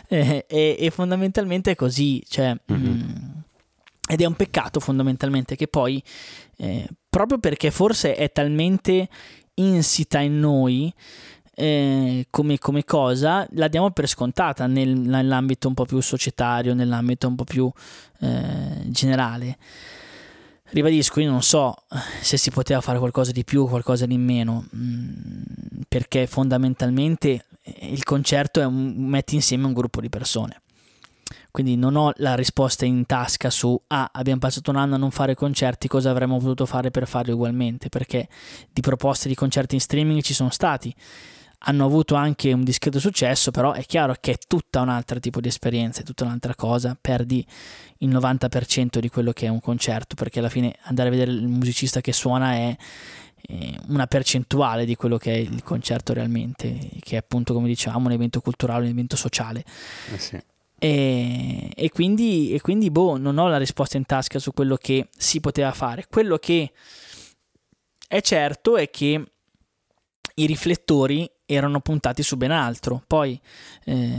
[0.07, 2.55] Eh, e, e, fondamentalmente è così, cioè...
[2.71, 2.91] Mm-hmm.
[2.91, 3.43] Mh,
[4.07, 6.01] ed è un peccato fondamentalmente che poi,
[6.57, 9.09] eh, proprio perché forse è talmente
[9.55, 10.93] insita in noi,
[11.55, 17.27] eh, come, come, cosa la diamo per scontata nel, nell'ambito un po' più societario, nell'ambito
[17.27, 17.71] un po' più
[18.19, 19.57] eh, generale.
[20.75, 21.73] Ribadisco, io non so
[22.21, 25.41] se si poteva fare qualcosa di più o qualcosa di meno, mm,
[25.87, 27.45] perché fondamentalmente
[27.79, 30.63] il concerto è un, metti insieme un gruppo di persone.
[31.49, 35.11] Quindi non ho la risposta in tasca su ah, abbiamo passato un anno a non
[35.11, 38.27] fare concerti, cosa avremmo potuto fare per farli ugualmente, perché
[38.69, 40.93] di proposte di concerti in streaming ci sono stati
[41.59, 45.39] hanno avuto anche un discreto successo, però è chiaro che è tutta un altro tipo
[45.39, 47.45] di esperienza, è tutta un'altra cosa, perdi
[47.99, 51.47] il 90% di quello che è un concerto, perché alla fine andare a vedere il
[51.47, 52.77] musicista che suona è
[53.87, 58.11] una percentuale di quello che è il concerto realmente, che è appunto come diciamo un
[58.11, 59.63] evento culturale, un evento sociale.
[60.11, 60.41] Eh sì.
[60.79, 65.09] e, e, quindi, e quindi boh, non ho la risposta in tasca su quello che
[65.15, 66.07] si poteva fare.
[66.09, 66.71] Quello che
[68.07, 69.23] è certo è che
[70.35, 73.03] i riflettori erano puntati su ben altro.
[73.05, 73.39] Poi,
[73.85, 74.09] eh,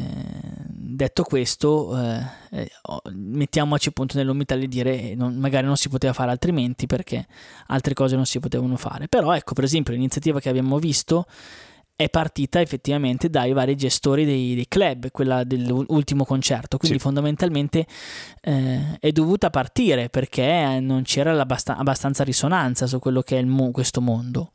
[0.69, 2.71] detto questo, eh, eh
[3.15, 7.27] mettiamoci appunto nell'umiltà di dire non, magari non si poteva fare altrimenti perché
[7.69, 9.09] altre cose non si potevano fare.
[9.09, 11.27] Però, ecco, per esempio, l'iniziativa che abbiamo visto
[11.97, 17.03] è partita effettivamente dai vari gestori dei, dei club, quella dell'ultimo concerto, quindi sì.
[17.03, 17.87] fondamentalmente
[18.43, 24.03] eh, è dovuta partire perché non c'era abbastanza risonanza su quello che è mo- questo
[24.03, 24.51] mondo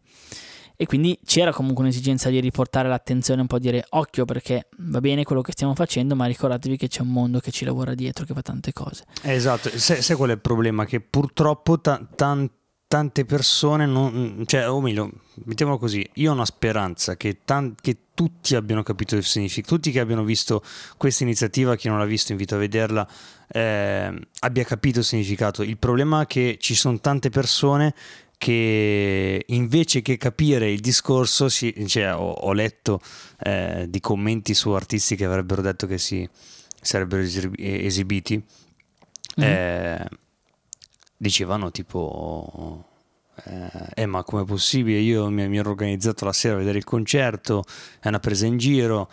[0.82, 5.24] e quindi c'era comunque un'esigenza di riportare l'attenzione un po' dire occhio perché va bene
[5.24, 8.34] quello che stiamo facendo ma ricordatevi che c'è un mondo che ci lavora dietro che
[8.34, 9.04] fa tante cose.
[9.22, 9.70] Esatto.
[9.78, 10.86] Sai, sai qual è il problema?
[10.86, 12.50] Che purtroppo ta- tan-
[12.88, 15.12] tante persone non, cioè o meglio
[15.46, 19.92] mettiamolo così io ho una speranza che, tan- che tutti abbiano capito il significato tutti
[19.92, 20.64] che abbiano visto
[20.98, 23.08] questa iniziativa chi non l'ha visto invito a vederla
[23.54, 25.62] eh, abbia capito il significato.
[25.62, 27.94] Il problema è che ci sono tante persone
[28.42, 33.00] che invece che capire il discorso, si, cioè, ho, ho, letto
[33.38, 36.28] eh, di commenti su artisti che avrebbero detto che si
[36.82, 38.44] sarebbero esibiti,
[39.40, 39.52] mm-hmm.
[39.52, 40.08] eh,
[41.18, 42.84] dicevano tipo...
[43.44, 44.98] Eh, eh, ma com'è possibile?
[44.98, 47.64] Io mi, mi ero organizzato la sera a vedere il concerto,
[48.00, 49.08] è una presa in giro.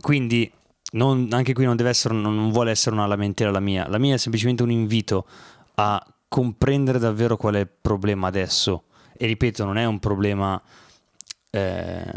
[0.00, 0.50] Quindi
[0.92, 4.14] non, anche qui non deve essere, non vuole essere una lamentela la mia, la mia
[4.14, 5.26] è semplicemente un invito
[5.74, 8.84] a comprendere davvero qual è il problema adesso.
[9.16, 10.60] E ripeto, non è un problema,
[11.50, 12.12] eh,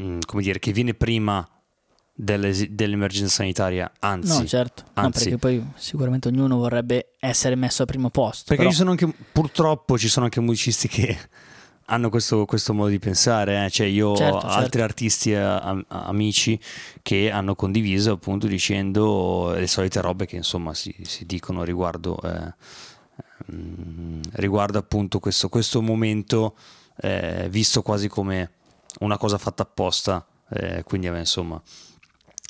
[0.00, 1.46] mm, come dire, che viene prima
[2.18, 4.40] dell'emergenza sanitaria, anzi.
[4.40, 5.00] No, certo, anzi.
[5.00, 8.44] no, perché poi sicuramente ognuno vorrebbe essere messo al primo posto.
[8.46, 8.70] Perché però...
[8.70, 11.18] ci sono anche, purtroppo ci sono anche musicisti che
[11.86, 13.70] hanno questo, questo, modo di pensare, eh?
[13.70, 14.56] cioè io certo, ho certo.
[14.56, 16.58] altri artisti a, a, amici
[17.02, 22.54] che hanno condiviso appunto dicendo le solite robe che insomma si, si dicono riguardo, eh,
[23.52, 26.56] mm, riguardo appunto questo, questo momento
[26.96, 28.50] eh, visto quasi come
[29.00, 31.60] una cosa fatta apposta, eh, quindi insomma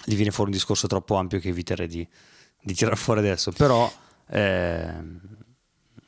[0.04, 2.06] gli viene fuori un discorso troppo ampio che eviterei di,
[2.62, 3.90] di tirare fuori adesso, però
[4.28, 5.20] ehm,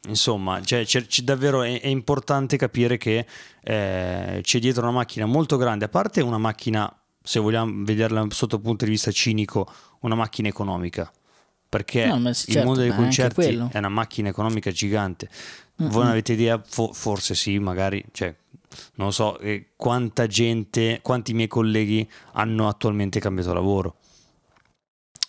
[0.07, 3.27] insomma, cioè, c'è, c'è davvero è, è, importante capire che
[3.63, 6.93] eh, c'è dietro una macchina molto grande, a parte una macchina,
[7.23, 9.71] se vogliamo vederla sotto il punto di vista cinico,
[10.01, 11.11] una macchina economica.
[11.69, 15.29] Perché No, ma il certo, mondo dei ma anche concerti è una macchina economica gigante.
[15.77, 15.99] Voi Mm-mm.
[15.99, 16.61] non avete idea?
[16.65, 18.35] Fo- forse sì, magari, cioè,
[18.95, 23.97] non so, eh, quanta gente, quanti miei colleghi hanno attualmente cambiato lavoro.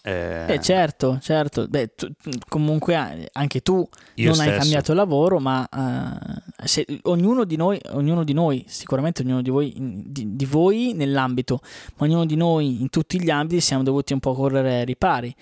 [0.09, 1.67] Eh, Eh, certo, certo.
[1.67, 2.11] Beh, tu-
[2.47, 2.95] comunque
[3.31, 3.75] anche tu
[4.15, 4.57] non hai stesso.
[4.59, 9.73] cambiato lavoro, ma eh, se- ognuno di noi, ognuno di noi, sicuramente ognuno di voi,
[9.77, 11.59] di, di voi nell'ambito,
[11.97, 15.33] ma ognuno di noi in tutti gli ambiti siamo dovuti un po' correre ai ripari.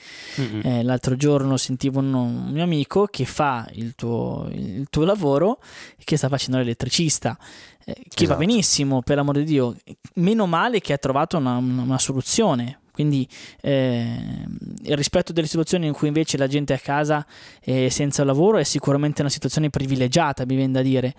[0.42, 0.62] Mm-mm.
[0.64, 5.60] Eh, l'altro giorno sentivo un, un mio amico che fa il tuo, il tuo lavoro,
[6.04, 7.38] che sta facendo l'elettricista,
[7.86, 8.40] eh, che va Esatto.
[8.40, 9.76] benissimo, per l'amore di Dio.
[10.16, 12.80] Meno male che ha trovato una, una- una soluzione.
[12.98, 13.28] Quindi
[13.62, 14.08] eh,
[14.86, 17.24] il rispetto delle situazioni in cui invece la gente è a casa
[17.62, 21.14] e senza lavoro è sicuramente una situazione privilegiata, mi viene da dire,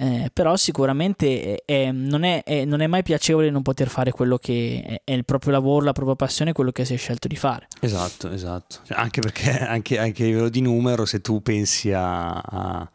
[0.00, 4.12] Eh, però sicuramente è- è- non, è, è- non è mai piacevole non poter fare
[4.12, 7.26] quello che è, è il proprio lavoro, la propria passione, quello che si è scelto
[7.26, 7.66] di fare.
[7.80, 8.76] Esatto, esatto.
[8.86, 12.90] Cioè, anche perché anche, anche a livello di numero, se tu pensi a, a-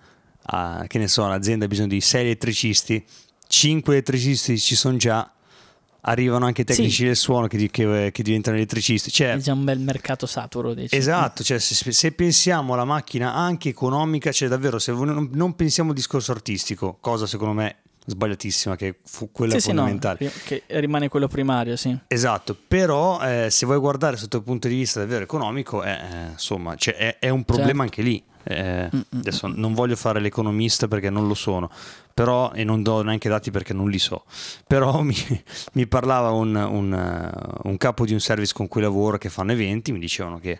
[0.45, 3.03] a- che ne so, un'azienda ha bisogno di 6 elettricisti,
[3.47, 5.29] 5 elettricisti ci sono già,
[6.05, 7.03] arrivano anche i tecnici Sì.
[7.05, 9.11] del suono che, che- che diventano elettricisti.
[9.11, 10.73] Cioè, È già un bel mercato saturo.
[10.73, 11.01] Diciamo.
[11.01, 15.89] Esatto, cioè se, se pensiamo alla macchina anche economica, cioè davvero se non, non pensiamo
[15.89, 20.29] al discorso artistico, cosa secondo me sbagliatissima, che fu quella Sì, sì, no, fondamentale.
[20.43, 21.97] che rimane quello primario, sì.
[22.07, 25.97] Esatto, però eh, se vuoi guardare sotto il punto di vista davvero economico, eh,
[26.31, 27.99] insomma, cioè, è, è un problema Certo.
[27.99, 28.23] anche lì.
[28.45, 31.69] Eh, Mm, mm, adesso non voglio fare l'economista perché non lo sono,
[32.13, 34.23] però, e non do neanche dati perché non li so,
[34.67, 35.15] però mi,
[35.73, 39.51] mi parlava un, un, eh, un capo di un service con cui lavoro che fanno
[39.51, 40.59] eventi, mi dicevano che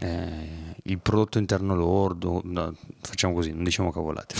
[0.00, 4.34] eh, il prodotto interno lordo, no, facciamo così, non diciamo cavolate,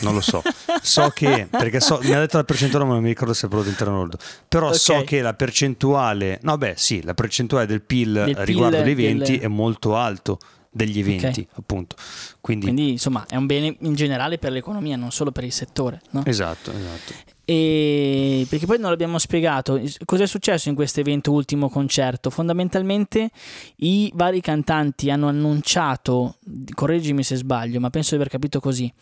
[0.00, 0.42] non lo so,
[0.82, 3.44] so che, perché so, mi ha detto la percentuale ma non mi ricordo se è
[3.44, 4.18] il prodotto interno lordo,
[4.48, 4.74] però Ok.
[4.74, 8.90] so che la percentuale, no beh sì, la percentuale del PIL, Del riguardo PIL gli
[8.90, 10.38] eventi del- è molto alto
[10.74, 11.94] degli eventi appunto,
[12.40, 16.00] quindi, Quindi, insomma, è un bene in generale per l'economia, non solo per il settore.
[16.10, 16.24] No?
[16.26, 17.32] esatto, esatto.
[17.46, 19.80] E perché poi non l'abbiamo spiegato.
[20.04, 22.30] Cos'è successo in questo evento ultimo concerto?
[22.30, 23.30] Fondamentalmente
[23.76, 26.38] i vari cantanti hanno annunciato,
[26.74, 28.92] correggimi se sbaglio, ma penso di aver capito così.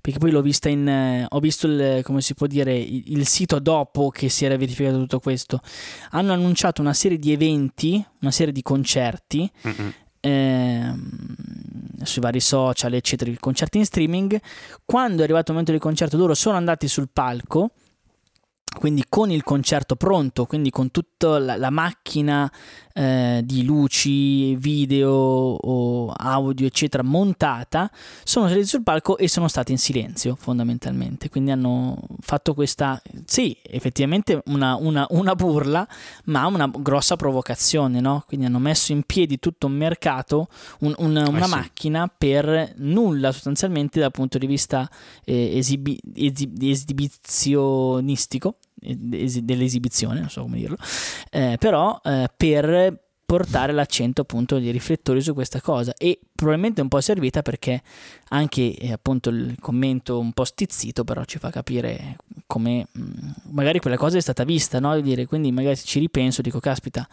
[0.00, 1.26] Perché poi l'ho vista in.
[1.28, 4.98] ho visto il, come si può dire, il, il sito dopo che si era verificato
[4.98, 5.60] tutto questo.
[6.10, 9.92] Hanno annunciato una serie di eventi, una serie di concerti Mm-mm.
[10.20, 11.14] Ehm,
[12.02, 14.40] sui vari social, eccetera, i concerti in streaming.
[14.84, 17.70] Quando è arrivato il momento del concerto, loro sono andati sul palco.
[18.78, 22.50] Quindi con il concerto pronto, quindi con tutta la, la macchina
[22.98, 27.90] eh, di luci, video o audio, eccetera, montata,
[28.24, 31.28] sono saliti sul palco e sono stati in silenzio fondamentalmente.
[31.28, 35.86] Quindi hanno fatto questa, sì, effettivamente una, una- una burla,
[36.24, 38.24] ma una grossa provocazione, no?
[38.26, 40.48] Quindi hanno messo in piedi tutto un mercato,
[40.80, 41.50] un- una, una Eh sì.
[41.50, 44.88] macchina per nulla sostanzialmente dal punto di vista
[45.24, 50.76] eh, esibi- esi- esibizionistico, eh, esi- dell'esibizione, non so come dirlo,
[51.30, 56.86] eh, però eh, per portare l'accento appunto dei riflettori su questa cosa e probabilmente un
[56.86, 57.82] po' servita perché
[58.28, 63.02] anche eh, appunto il commento un po' stizzito però ci fa capire come mh,
[63.50, 64.94] magari quella cosa è stata vista no?
[64.94, 67.06] Di dire, quindi magari ci ripenso dico caspita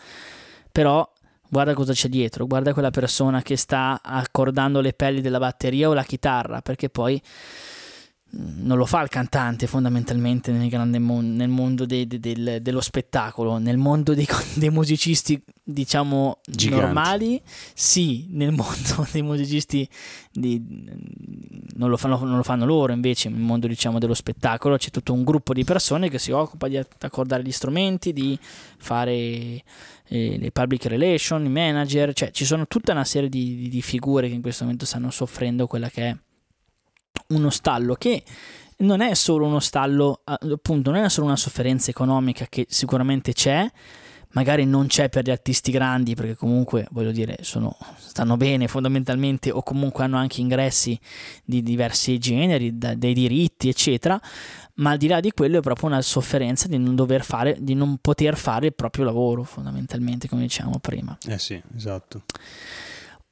[0.71, 1.11] però
[1.49, 5.93] guarda cosa c'è dietro guarda quella persona che sta accordando le pelli della batteria o
[5.93, 7.19] la chitarra perché poi
[8.35, 12.81] non lo fa il cantante fondamentalmente nel, grande mon- nel mondo dei- de- del- dello
[12.81, 16.83] spettacolo, nel mondo dei, dei musicisti diciamo Giganti.
[16.83, 17.41] normali,
[17.75, 19.87] sì, nel mondo dei musicisti
[20.31, 20.59] di-
[21.75, 25.13] non, lo fanno, non lo fanno loro, invece nel mondo diciamo dello spettacolo c'è tutto
[25.13, 28.37] un gruppo di persone che si occupa di accordare gli strumenti, di
[28.77, 29.63] fare eh,
[30.07, 34.27] le public relation, i manager, cioè ci sono tutta una serie di, di- di figure
[34.27, 36.17] che in questo momento stanno soffrendo quella che è
[37.27, 38.23] uno stallo che
[38.77, 43.33] non è solo uno stallo, a- appunto, non è solo una sofferenza economica che sicuramente
[43.33, 43.69] c'è,
[44.31, 49.51] magari non c'è per gli artisti grandi perché comunque voglio dire sono, stanno bene fondamentalmente
[49.51, 50.99] o comunque hanno anche ingressi
[51.45, 54.19] di diversi generi, da- dei diritti eccetera,
[54.75, 57.75] ma al di là di quello è proprio una sofferenza di non dover fare, di
[57.75, 61.15] non poter fare il proprio lavoro fondamentalmente come dicevamo prima.
[61.27, 62.23] Eh sì, esatto.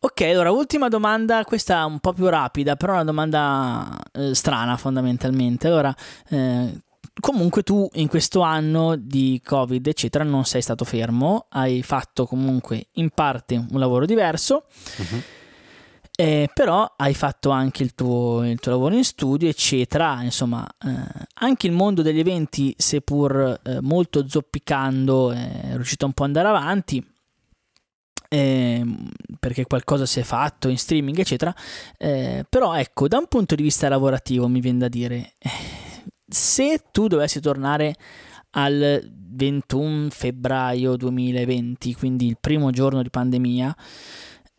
[0.03, 5.67] Ok, allora ultima domanda, questa un po' più rapida, però una domanda eh, strana fondamentalmente.
[5.67, 5.95] Allora,
[6.29, 6.81] eh,
[7.19, 12.87] comunque tu in questo anno di Covid, eccetera, non sei stato fermo, hai fatto comunque
[12.93, 14.63] in parte un lavoro diverso,
[14.97, 15.21] Mhm.
[16.15, 20.23] eh, però hai fatto anche il tuo, il tuo lavoro in studio, eccetera.
[20.23, 26.23] Insomma, eh, anche il mondo degli eventi, seppur eh, molto zoppicando, è riuscito un po'
[26.23, 27.05] ad andare avanti.
[28.33, 28.81] Eh,
[29.39, 31.53] perché qualcosa si è fatto in streaming, eccetera.
[31.97, 35.49] Eh, però ecco, da un punto di vista lavorativo mi viene da dire, eh,
[36.25, 37.93] se tu dovessi tornare
[38.51, 43.75] al 21 febbraio 2020, quindi il primo giorno di pandemia,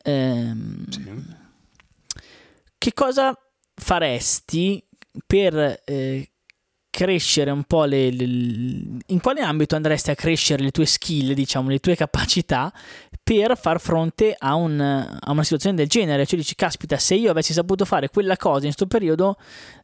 [0.02, 1.24] ehm, sì.
[2.76, 3.34] che cosa
[3.74, 4.86] faresti
[5.26, 6.30] per eh,
[6.90, 8.24] crescere un po' le, le,
[9.06, 12.70] in quale ambito andresti a crescere le tue skill, diciamo, le tue capacità
[13.24, 16.26] per far fronte a, un, a una situazione del genere.
[16.26, 19.36] Cioè dici, caspita, se io avessi saputo fare quella cosa in questo periodo,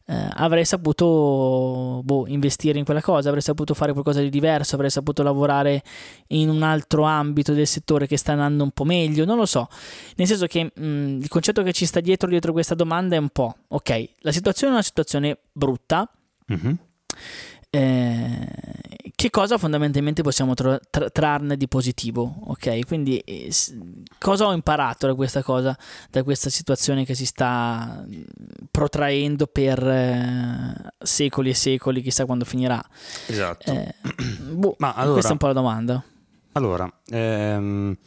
[0.05, 4.89] eh, avrei saputo boh, investire in quella cosa, avrei saputo fare qualcosa di diverso, avrei
[4.89, 5.81] saputo lavorare
[6.27, 9.69] in un altro ambito del settore che sta andando un po' meglio, non lo so.
[10.15, 13.29] Nel senso che mh, il concetto che ci sta dietro, dietro questa domanda è un
[13.29, 16.11] po', ok, la situazione è una situazione brutta.
[16.51, 16.73] Mm-hmm
[17.71, 18.47] eh,
[19.19, 22.35] che cosa fondamentalmente possiamo tra- tra- trarne di positivo?
[22.45, 23.51] Ok, quindi eh,
[24.17, 25.77] cosa ho imparato da questa cosa,
[26.09, 28.01] da questa situazione che si sta
[28.71, 32.81] protraendo per eh, secoli e secoli, chissà quando finirà.
[33.27, 33.69] Esatto.
[33.69, 33.93] Eh,
[34.55, 36.01] boh, Ma allora, questa è un po' la domanda.
[36.53, 37.97] Allora, ehm,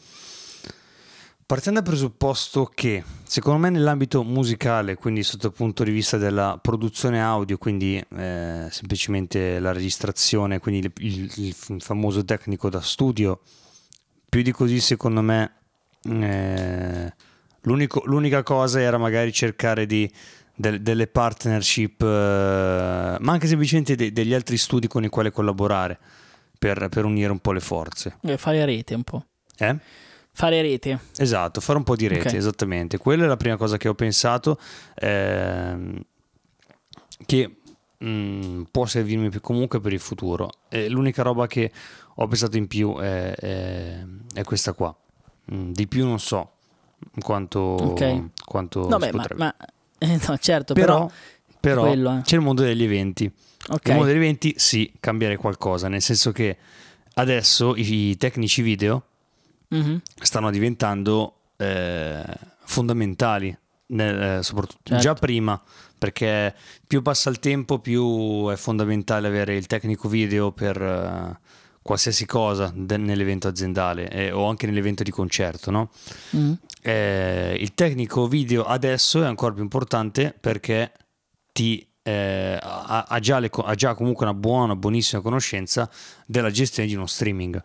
[1.53, 6.59] Partendo dal presupposto che, secondo me, nell'ambito musicale, quindi sotto il punto di vista della
[6.59, 13.41] produzione audio, quindi eh, semplicemente la registrazione, quindi il, il, famoso tecnico da studio,
[14.31, 15.53] più di così, secondo me,
[16.05, 17.13] eh,
[17.65, 20.11] l'unica cosa era magari cercare di,
[20.55, 25.99] de, delle partnership, eh, ma anche semplicemente de, degli altri studi con i quali collaborare
[26.59, 28.17] per, per unire un po' le forze.
[28.23, 29.27] E fare rete un po'.
[29.59, 29.77] Eh?
[30.35, 30.99] Fare rete.
[31.19, 32.39] Esatto, fare un po' di rete, okay.
[32.39, 32.97] esattamente.
[32.97, 34.59] Quella è la prima cosa che ho pensato,
[34.95, 36.01] ehm,
[37.27, 37.57] che
[37.99, 40.51] mh, mm, può servirmi comunque per il futuro.
[40.69, 41.71] E l'unica roba che
[42.15, 44.95] ho pensato in più è, è, è questa qua.
[45.53, 46.53] Mm, di più non so
[47.21, 48.31] quanto, okay.
[48.45, 49.55] quanto no, beh, ma, ma
[49.99, 51.11] eh, no, certo, però, però,
[51.61, 52.21] però quello, eh.
[52.23, 53.31] c'è il mondo degli eventi.
[53.65, 53.93] Okay.
[53.93, 56.57] Il mondo degli eventi sì, cambiare qualcosa, nel senso che
[57.15, 59.05] adesso i, i tecnici video
[59.73, 59.97] mm-hmm.
[60.21, 62.25] stanno diventando eh,
[62.65, 63.57] fondamentali,
[63.89, 65.03] nel, eh, soprattutto certo.
[65.03, 65.61] già prima,
[65.99, 66.55] perché
[66.87, 71.37] più passa il tempo, più è fondamentale avere il tecnico video per uh,
[71.83, 75.71] qualsiasi cosa de- nell'evento aziendale eh, o anche nell'evento di concerto.
[75.71, 75.91] No?
[76.37, 76.53] Mm-hmm.
[76.83, 80.93] Eh, il tecnico video adesso è ancora più importante perché
[81.53, 85.89] ti eh, ha, ha, già le, ha, già comunque una buona, buonissima conoscenza
[86.27, 87.63] della gestione di uno streaming.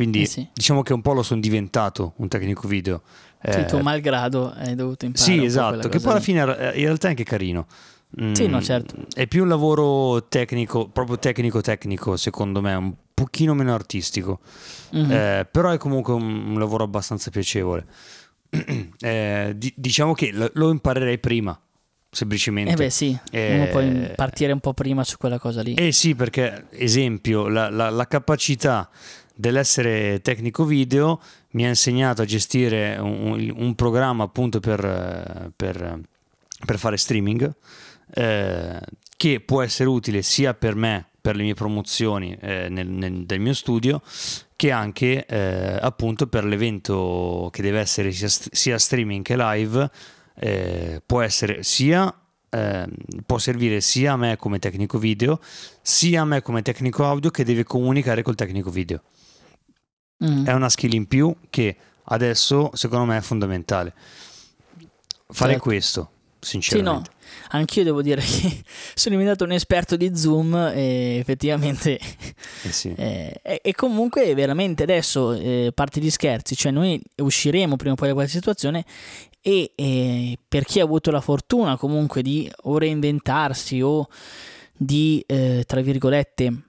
[0.00, 0.48] Quindi eh sì.
[0.50, 3.02] diciamo che un po' lo sono diventato un tecnico video.
[3.42, 5.30] Sì, eh, tu malgrado hai dovuto imparare.
[5.30, 7.66] Sì, esatto, che poi alla fine in realtà è anche carino.
[8.18, 8.94] Mm, sì, no, certo.
[9.12, 14.40] È più un lavoro tecnico, proprio tecnico-tecnico, secondo me, un pochino meno artistico.
[14.96, 15.10] Mm-hmm.
[15.10, 17.84] Eh, però è comunque un, un lavoro abbastanza piacevole.
[19.00, 21.60] eh, di, diciamo che lo, lo imparerei prima,
[22.10, 22.72] semplicemente.
[22.72, 25.74] Eh beh sì, eh, uno può partire un po' prima su quella cosa lì.
[25.74, 28.88] Eh sì, perché esempio, la, la, la capacità
[29.40, 31.20] dell'essere tecnico video
[31.52, 36.00] mi ha insegnato a gestire un, un programma appunto per, per,
[36.64, 37.52] per fare streaming
[38.14, 38.80] eh,
[39.16, 43.40] che può essere utile sia per me per le mie promozioni eh, nel, nel, del
[43.40, 44.02] mio studio
[44.56, 49.90] che anche eh, appunto per l'evento che deve essere sia, sia streaming che live
[50.36, 52.14] eh, può essere sia
[52.50, 52.86] eh,
[53.24, 55.40] può servire sia a me come tecnico video
[55.80, 59.02] sia a me come tecnico audio che deve comunicare col tecnico video
[60.24, 60.46] mm.
[60.46, 63.92] è una skill in più che adesso secondo me è fondamentale.
[65.32, 65.64] Fare certo.
[65.64, 66.10] questo,
[66.40, 67.10] sinceramente.
[67.10, 67.18] Sì, no.
[67.52, 68.62] Anch'io devo dire che
[68.94, 71.98] sono diventato un esperto di Zoom e effettivamente
[72.62, 72.92] eh sì.
[72.96, 78.08] eh, e, comunque veramente adesso eh, parte di scherzi, cioè noi usciremo prima o poi
[78.08, 78.84] da questa situazione
[79.42, 84.06] e per chi ha avuto la fortuna comunque di o reinventarsi o
[84.76, 86.62] di eh, tra virgolette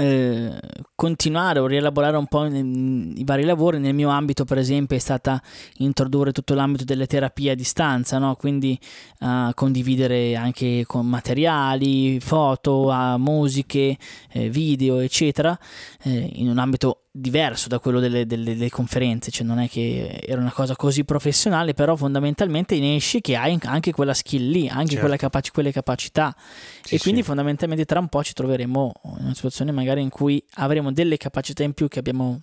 [0.00, 0.58] eh,
[0.94, 3.78] continuare o rielaborare un po' i vari lavori.
[3.78, 5.40] Nel mio ambito, per esempio, è stata
[5.78, 8.34] introdurre tutto l'ambito delle terapie a distanza, no?
[8.36, 8.78] quindi
[9.20, 13.98] uh, condividere anche con materiali, foto, uh, musiche,
[14.32, 15.58] eh, video, eccetera,
[16.02, 20.20] eh, in un ambito diverso da quello delle, delle, delle, conferenze, cioè non è che
[20.24, 24.68] era una cosa così professionale, però fondamentalmente ne esci che hai anche quella skill lì,
[24.68, 25.16] anche certo.
[25.16, 26.34] capaci- quelle capacità
[26.82, 27.26] sì, e quindi sì.
[27.26, 31.64] fondamentalmente tra un po' ci troveremo in una situazione magari in cui avremo delle capacità
[31.64, 32.42] in più che abbiamo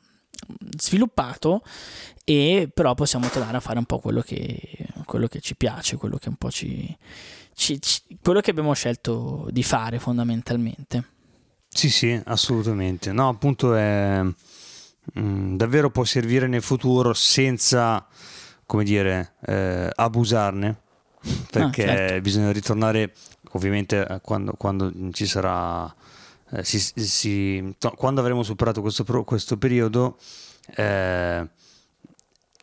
[0.77, 1.63] sviluppato
[2.23, 4.59] e però possiamo tornare a fare un po' quello che,
[5.05, 6.95] quello che ci piace, quello che un po' ci,
[7.53, 11.15] ci, ci quello che abbiamo scelto di fare fondamentalmente.
[11.69, 13.13] Sì, sì, assolutamente.
[13.13, 14.21] No, appunto è
[15.13, 18.05] mh, mm, davvero può servire nel futuro senza,
[18.65, 20.81] come dire, eh, abusarne,
[21.51, 22.21] perché ah, certo.
[22.21, 23.13] bisogna ritornare
[23.51, 25.93] ovviamente quando, quando ci sarà,
[26.51, 30.17] eh, si, si, no, quando avremo superato questo, questo periodo.
[30.75, 31.49] Eh,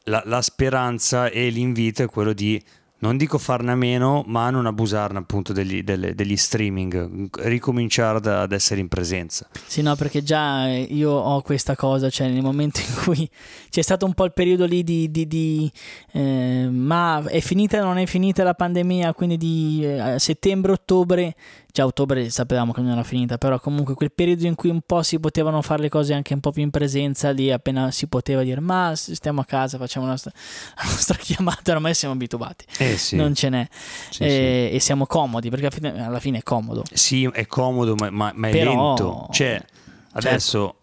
[0.07, 2.63] la, la speranza e l'invito è quello di
[3.05, 8.27] non dico farne a meno, ma non abusarne appunto degli, delle, degli streaming, ricominciare ad,
[8.27, 9.47] ad, essere in presenza.
[9.67, 13.29] Sì, no, perché già io ho questa cosa, cioè nel momento in cui
[13.69, 15.71] c'è stato un po' il periodo lì di, di, di
[16.13, 21.35] eh, ma è finita o non è finita la pandemia, quindi di eh, settembre-ottobre
[21.75, 25.03] già ottobre sapevamo che non era finita, però comunque quel periodo in cui un po'
[25.03, 28.45] si potevano fare le cose anche un po' più in presenza, lì appena si poteva
[28.45, 30.31] dire ma stiamo a casa, facciamo la nostra,
[30.79, 33.17] la nostra chiamata, ormai siamo abituati, eh sì.
[33.17, 33.67] non ce n'è
[34.11, 34.77] sì, e, sì.
[34.77, 36.83] e, siamo comodi perché alla fine, è comodo.
[36.93, 39.73] Sì, è comodo ma, ma, ma è però, lento, cioè certo.
[40.13, 40.75] adesso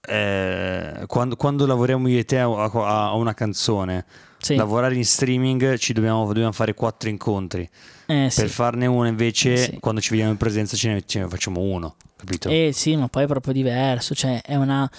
[0.00, 1.02] certo.
[1.02, 4.04] eh, quando, quando, lavoriamo io e te a, a, a una canzone,
[4.48, 7.68] lavorare in streaming ci dobbiamo, dobbiamo fare quattro incontri
[8.10, 11.60] eh, per farne uno invece quando ci vediamo in presenza ce ne, ce ne, facciamo
[11.60, 12.48] uno, capito?
[12.48, 14.90] Eh sì, ma poi è proprio diverso, cioè è una...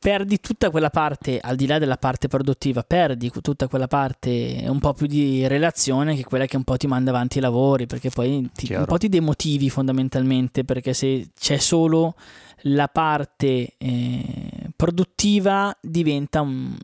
[0.00, 4.78] Perdi tutta quella parte, al di là della parte produttiva, perdi tutta quella parte un
[4.78, 7.86] po' più di relazione che è quella che un po' ti manda avanti i lavori,
[7.86, 12.14] perché poi ti, un po' ti demotivi fondamentalmente, perché se c'è solo
[12.62, 16.76] la parte eh, produttiva diventa un,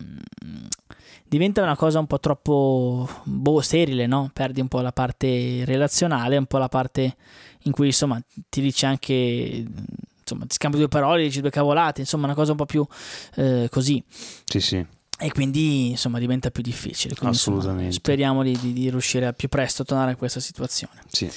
[1.25, 4.31] diventa una cosa un po' troppo boh, sterile, no?
[4.33, 7.17] Perdi un po' la parte relazionale, un po' la parte
[7.63, 9.65] in cui insomma ti dice anche
[10.25, 12.87] insomma ti scambi due parole, dici due cavolate, insomma una cosa un po' più
[13.37, 14.03] eh, così.
[14.45, 14.87] Sì, sì.
[15.17, 17.15] E quindi insomma diventa più difficile.
[17.15, 17.85] Quindi, Assolutamente.
[17.85, 21.01] Insomma, speriamo di, di, di, riuscire a più presto a tornare a questa situazione.
[21.07, 21.31] Sì.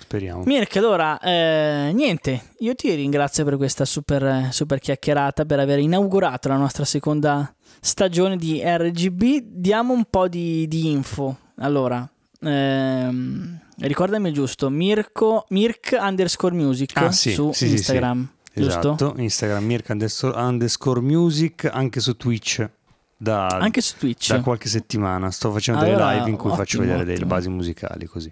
[0.00, 0.42] Speriamo.
[0.44, 6.48] Mirko, allora, eh, niente, io ti ringrazio per questa super, super chiacchierata, per aver inaugurato
[6.48, 9.40] la nostra seconda stagione di RGB.
[9.42, 11.38] Diamo un po' di, di info.
[11.58, 12.08] Allora,
[12.40, 18.28] ehm, ricordami giusto, Mirko, Mirk underscore music ah, sì, su sì, Instagram.
[18.52, 19.96] Sì, esatto, Instagram Mirk
[20.34, 22.68] underscore music, anche su Twitch.
[23.16, 26.56] Da, anche su Twitch da qualche settimana sto facendo allora, delle live in cui ottimo,
[26.56, 27.12] faccio vedere ottimo.
[27.14, 28.30] delle basi musicali così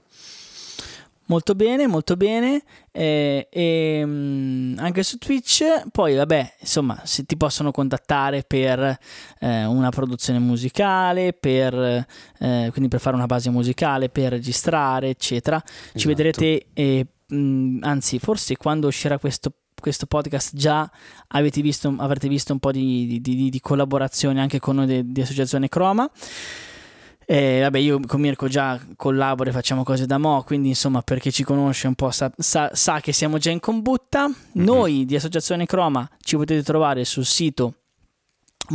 [1.26, 2.62] Molto bene, molto bene.
[2.90, 5.88] Eh, e, mm, anche su Twitch.
[5.90, 8.98] Poi, vabbè, insomma, se ti possono contattare per
[9.40, 15.62] eh, una produzione musicale, per, eh, quindi per fare una base musicale, per registrare, eccetera.
[15.64, 15.98] Esatto.
[15.98, 19.52] Ci vedrete, mh, mm, anzi, forse quando uscirà questo
[19.82, 20.88] questo podcast già
[21.28, 25.20] avete visto, avrete visto un po' di, di, di, di collaborazione anche con noi di
[25.20, 26.08] Associazione Croma.
[27.35, 31.18] Eh, vabbè, io con Mirko già collaboro e facciamo cose da mo', quindi insomma, per
[31.18, 34.28] chi ci conosce un po' sa, sa, sa che siamo già in combutta.
[34.28, 34.66] Mm-hmm.
[34.66, 37.76] Noi di Associazione Croma ci potete trovare sul sito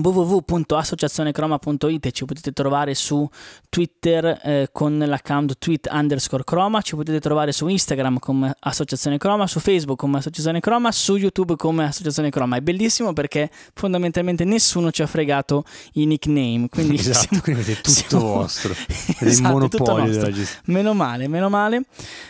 [0.01, 3.27] www.associazionecroma.it ci potete trovare su
[3.69, 9.47] Twitter eh, con l'account tweet underscore croma, ci potete trovare su Instagram come Associazione Croma,
[9.47, 12.57] su Facebook come Associazione Croma, su YouTube come Associazione Croma.
[12.57, 17.75] È bellissimo perché fondamentalmente nessuno ci ha fregato i nickname, quindi esatto, siamo, quindi è
[17.75, 18.33] tutto siamo...
[18.33, 20.61] vostro, è esatto, il monopolio della gestione.
[20.65, 21.81] Meno male, meno male.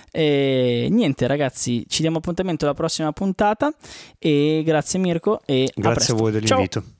[0.09, 3.71] E niente ragazzi, ci diamo appuntamento alla prossima puntata
[4.17, 6.81] e grazie Mirko e grazie a, a voi dell'invito.
[6.81, 6.95] Ciao.